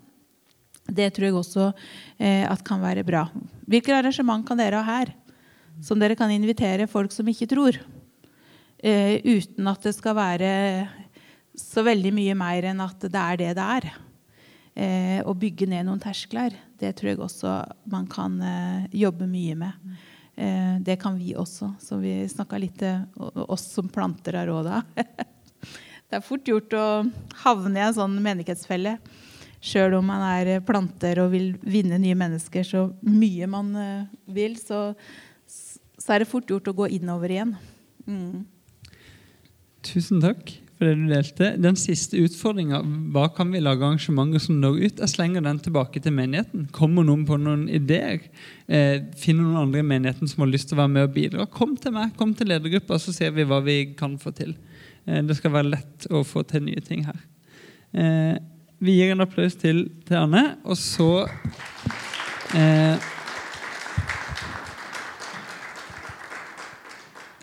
det 0.87 1.09
tror 1.15 1.27
jeg 1.27 1.35
også 1.35 1.65
eh, 2.23 2.45
at 2.47 2.63
kan 2.67 2.83
være 2.83 3.03
bra. 3.07 3.25
Hvilke 3.67 3.95
arrangement 3.95 4.47
kan 4.47 4.59
dere 4.59 4.79
ha 4.79 4.99
her 5.01 5.11
som 5.83 5.99
dere 5.99 6.17
kan 6.19 6.31
invitere 6.31 6.87
folk 6.91 7.13
som 7.13 7.27
ikke 7.29 7.49
tror? 7.51 7.79
Eh, 8.79 9.19
uten 9.25 9.67
at 9.67 9.83
det 9.83 9.97
skal 9.97 10.15
være 10.19 10.51
så 11.57 11.85
veldig 11.87 12.13
mye 12.15 12.35
mer 12.39 12.69
enn 12.73 12.83
at 12.85 13.07
det 13.07 13.23
er 13.23 13.41
det 13.41 13.53
det 13.59 13.69
er. 13.77 13.89
Eh, 14.77 15.21
å 15.25 15.33
bygge 15.33 15.69
ned 15.71 15.87
noen 15.89 16.03
terskler, 16.03 16.53
det 16.77 16.93
tror 16.99 17.13
jeg 17.15 17.23
også 17.25 17.53
man 17.89 18.05
kan 18.13 18.37
eh, 18.45 18.89
jobbe 19.05 19.29
mye 19.31 19.57
med. 19.57 19.95
Eh, 20.37 20.75
det 20.85 20.99
kan 21.01 21.17
vi 21.17 21.33
også. 21.39 21.73
Så 21.81 21.97
vi 22.03 22.19
snakka 22.29 22.61
litt 22.61 22.77
til 22.83 23.07
oss 23.47 23.65
som 23.73 23.89
planter 23.89 24.37
av 24.37 24.51
råda. 24.51 24.83
det 26.09 26.19
er 26.19 26.27
fort 26.27 26.49
gjort 26.49 26.77
å 26.77 26.89
havne 27.47 27.81
i 27.81 27.87
en 27.87 27.97
sånn 27.97 28.19
menighetsfelle. 28.21 28.99
Sjøl 29.65 29.97
om 29.97 30.13
man 30.13 30.21
er 30.29 30.61
planter 30.61 31.23
og 31.25 31.33
vil 31.33 31.55
vinne 31.65 31.97
nye 31.99 32.19
mennesker 32.19 32.69
så 32.69 32.85
mye 33.01 33.49
man 33.49 33.73
eh, 33.81 34.13
vil, 34.37 34.61
så, 34.61 34.91
så, 35.49 36.13
er 36.13 36.23
det 36.23 36.31
fort 36.31 36.53
gjort 36.53 36.69
å 36.69 36.77
gå 36.85 36.93
innover 37.01 37.33
igjen. 37.33 37.57
Mm. 38.05 38.45
Tusen 39.87 40.21
takk 40.21 40.53
for 40.77 40.89
det 40.89 40.95
du 40.99 41.07
delte. 41.09 41.51
Den 41.63 41.77
siste 41.81 42.19
utfordringa, 42.21 42.83
hva 43.15 43.27
kan 43.33 43.49
vi 43.53 43.63
lage 43.63 43.85
arrangementer 43.85 44.43
som 44.43 44.59
når 44.61 44.81
ut? 44.83 45.01
Jeg 45.01 45.13
slenger 45.13 45.45
den 45.47 45.61
tilbake 45.65 46.03
til 46.05 46.13
menigheten. 46.13 46.67
Kommer 46.77 47.07
noen 47.07 47.25
på 47.29 47.39
noen 47.41 47.65
ideer? 47.73 48.27
Eh, 48.69 49.01
finner 49.17 49.47
noen 49.47 49.63
andre 49.65 49.81
i 49.81 49.89
menigheten 49.89 50.29
som 50.29 50.45
har 50.45 50.53
lyst 50.53 50.69
til 50.69 50.77
å 50.77 50.83
være 50.83 50.93
med 50.93 51.09
og 51.09 51.15
bidra? 51.17 51.49
Kom 51.49 51.73
til 51.81 51.97
meg, 51.97 52.13
kom 52.21 52.35
til 52.37 52.53
ledergruppa, 52.53 53.01
så 53.01 53.15
ser 53.17 53.33
vi 53.37 53.49
hva 53.49 53.63
vi 53.65 53.79
kan 53.97 54.19
få 54.21 54.35
til. 54.37 54.53
Eh, 55.07 55.23
det 55.25 55.39
skal 55.39 55.57
være 55.57 55.73
lett 55.79 56.11
å 56.13 56.21
få 56.29 56.45
til 56.51 56.67
nye 56.69 56.85
ting 56.85 57.07
her. 57.09 57.25
Eh, 57.97 58.37
vi 58.85 58.99
gir 58.99 59.15
en 59.15 59.25
applaus 59.25 59.57
til, 59.57 59.87
til 60.05 60.21
Anne, 60.21 60.45
og 60.69 60.77
så 60.77 61.25
eh, 62.53 63.13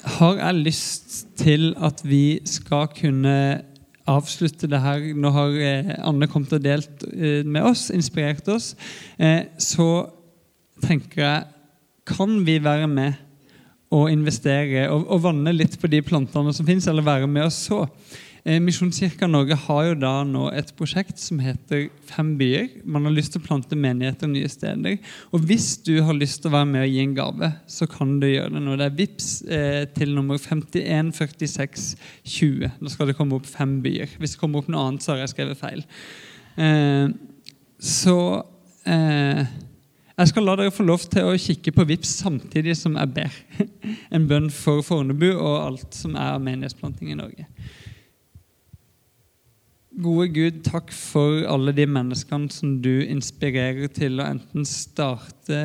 har 0.03 0.39
jeg 0.39 0.63
lyst 0.65 1.13
til 1.39 1.71
at 1.79 2.01
vi 2.03 2.41
skal 2.47 2.89
kunne 2.91 3.35
avslutte 4.09 4.67
det 4.67 4.81
her. 4.83 5.05
Nå 5.15 5.31
har 5.31 5.55
eh, 5.63 5.93
Anne 6.03 6.27
kommet 6.27 6.53
og 6.55 6.63
delt 6.63 7.05
eh, 7.13 7.43
med 7.47 7.63
oss, 7.63 7.87
inspirert 7.93 8.47
oss. 8.51 8.73
Eh, 9.17 9.47
så 9.57 10.07
tenker 10.83 11.23
jeg 11.23 11.49
Kan 12.03 12.41
vi 12.43 12.57
være 12.59 12.87
med 12.87 13.13
og 13.93 14.09
investere 14.11 14.89
og, 14.91 15.05
og 15.07 15.21
vanne 15.23 15.53
litt 15.55 15.77
på 15.79 15.87
de 15.87 16.01
plantene 16.03 16.51
som 16.51 16.67
fins, 16.67 16.87
eller 16.87 17.05
være 17.05 17.29
med 17.31 17.45
og 17.45 17.53
så? 17.55 17.85
Eh, 18.43 18.59
Misjonskirka 18.59 19.23
Norge 19.31 19.55
har 19.55 19.85
jo 19.87 19.93
da 19.95 20.23
nå 20.27 20.49
et 20.51 20.75
prosjekt 20.75 21.15
som 21.21 21.39
heter 21.39 21.85
Fem 22.09 22.37
byer. 22.39 22.65
Man 22.83 23.05
har 23.07 23.13
lyst 23.15 23.31
til 23.33 23.39
å 23.39 23.45
plante 23.45 23.75
menigheter 23.79 24.27
nye 24.27 24.49
steder. 24.51 24.97
Og 25.31 25.39
hvis 25.47 25.77
du 25.85 26.01
har 26.03 26.13
lyst 26.17 26.41
til 26.43 26.49
å 26.51 26.55
være 26.57 26.69
med 26.73 26.83
og 26.83 26.91
gi 26.91 26.99
en 27.05 27.15
gave, 27.15 27.47
så 27.71 27.83
kan 27.87 28.19
du 28.19 28.27
gjøre 28.27 28.51
det 28.51 28.61
nå. 28.65 28.71
Det 28.79 28.87
er 28.89 28.97
VIPS 28.97 29.27
eh, 29.47 29.83
til 29.95 30.09
nummer 30.17 30.37
514620. 30.43 32.67
Nå 32.83 32.87
skal 32.91 33.07
det 33.07 33.17
komme 33.19 33.35
opp 33.39 33.47
fem 33.47 33.73
byer. 33.85 34.09
Hvis 34.19 34.33
det 34.35 34.41
kommer 34.41 34.57
opp 34.59 34.69
noe 34.73 34.83
annet, 34.89 35.03
så 35.05 35.09
har 35.13 35.19
jeg 35.23 35.33
skrevet 35.37 35.61
feil. 35.61 35.81
Eh, 36.59 37.07
så 37.79 38.17
jeg 38.83 40.27
skal 40.27 40.43
la 40.43 40.59
dere 40.59 40.75
få 40.75 40.83
lov 40.83 41.07
til 41.07 41.23
å 41.29 41.39
kikke 41.39 41.71
på 41.71 41.87
VIPS 41.87 42.19
samtidig 42.19 42.75
som 42.75 42.99
jeg 42.99 43.07
ber 43.15 43.31
en 44.15 44.27
bønn 44.27 44.51
for 44.51 44.83
Fornebu 44.83 45.31
og 45.31 45.55
alt 45.61 45.95
som 45.95 46.19
er 46.19 46.35
av 46.35 46.43
menighetsplanting 46.43 47.15
i 47.15 47.17
Norge. 47.21 47.47
Gode 49.93 50.31
Gud, 50.33 50.55
takk 50.65 50.89
for 50.89 51.43
alle 51.45 51.69
de 51.77 51.83
menneskene 51.85 52.49
som 52.49 52.79
du 52.81 53.03
inspirerer 53.05 53.91
til 53.93 54.17
å 54.17 54.25
enten 54.25 54.65
starte, 54.65 55.59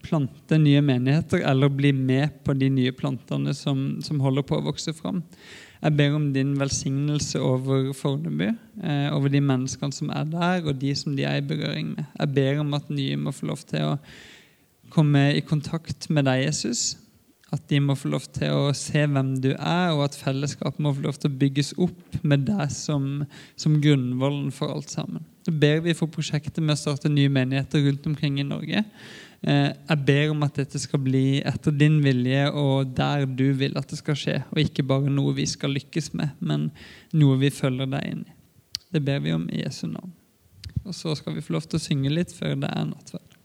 plante 0.00 0.56
nye 0.62 0.80
menigheter 0.80 1.44
eller 1.44 1.68
bli 1.68 1.90
med 1.92 2.38
på 2.46 2.54
de 2.56 2.70
nye 2.72 2.94
plantene 2.96 3.52
som, 3.52 3.98
som 4.00 4.22
holder 4.24 4.46
på 4.48 4.56
å 4.56 4.64
vokse 4.70 4.96
fram. 4.96 5.20
Jeg 5.82 5.92
ber 5.98 6.16
om 6.16 6.30
din 6.32 6.54
velsignelse 6.56 7.42
over 7.44 7.92
Fornebu, 7.92 8.48
eh, 8.80 9.10
over 9.12 9.28
de 9.28 9.44
menneskene 9.44 9.92
som 9.92 10.08
er 10.08 10.24
der, 10.32 10.64
og 10.64 10.80
de 10.80 10.94
som 10.96 11.12
de 11.18 11.28
er 11.28 11.42
i 11.42 11.44
berøring 11.44 11.92
med. 11.98 12.06
Jeg 12.16 12.32
ber 12.38 12.62
om 12.64 12.72
at 12.80 12.88
nye 12.88 13.20
må 13.20 13.34
få 13.36 13.50
lov 13.52 13.66
til 13.68 13.90
å 13.92 13.98
komme 14.88 15.28
i 15.36 15.44
kontakt 15.44 16.08
med 16.08 16.24
deg, 16.24 16.46
Jesus 16.48 16.94
at 17.54 17.62
de 17.70 17.78
må 17.78 17.94
få 17.94 18.10
lov 18.10 18.24
til 18.34 18.50
å 18.50 18.72
se 18.74 19.04
hvem 19.06 19.36
du 19.42 19.52
er, 19.52 19.92
og 19.94 20.02
at 20.08 20.18
fellesskapet 20.18 20.82
må 20.82 20.90
få 20.96 21.04
lov 21.04 21.20
til 21.20 21.30
å 21.30 21.38
bygges 21.42 21.76
opp 21.78 22.16
med 22.26 22.42
deg 22.48 22.72
som, 22.74 23.22
som 23.54 23.76
grunnvollen 23.82 24.48
for 24.54 24.74
alt 24.74 24.90
sammen. 24.90 25.22
Så 25.46 25.54
ber 25.54 25.84
vi 25.84 25.94
for 25.94 26.10
prosjektet 26.10 26.58
med 26.58 26.74
å 26.74 26.80
starte 26.80 27.12
nye 27.12 27.30
menigheter 27.30 27.84
rundt 27.86 28.08
omkring 28.10 28.40
i 28.42 28.46
Norge. 28.48 28.82
Eh, 29.46 29.68
jeg 29.70 30.02
ber 30.08 30.32
om 30.32 30.42
at 30.42 30.58
dette 30.58 30.80
skal 30.82 31.04
bli 31.06 31.38
etter 31.46 31.74
din 31.76 32.00
vilje 32.02 32.48
og 32.50 32.90
der 32.98 33.28
du 33.30 33.52
vil 33.54 33.78
at 33.78 33.94
det 33.94 34.00
skal 34.00 34.18
skje, 34.18 34.40
og 34.50 34.62
ikke 34.64 34.86
bare 34.90 35.12
noe 35.12 35.36
vi 35.38 35.46
skal 35.46 35.76
lykkes 35.76 36.16
med, 36.18 36.34
men 36.42 36.72
noe 37.14 37.38
vi 37.44 37.54
følger 37.54 37.94
deg 37.94 38.10
inn 38.10 38.26
i. 38.26 38.36
Det 38.96 39.04
ber 39.06 39.22
vi 39.22 39.36
om 39.36 39.46
i 39.52 39.62
Jesu 39.62 39.86
navn. 39.86 40.10
Og 40.82 40.94
så 40.94 41.14
skal 41.18 41.38
vi 41.38 41.46
få 41.46 41.54
lov 41.54 41.70
til 41.70 41.78
å 41.78 41.82
synge 41.82 42.10
litt 42.10 42.34
før 42.34 42.58
det 42.58 42.74
er 42.74 42.90
nattverd. 42.90 43.35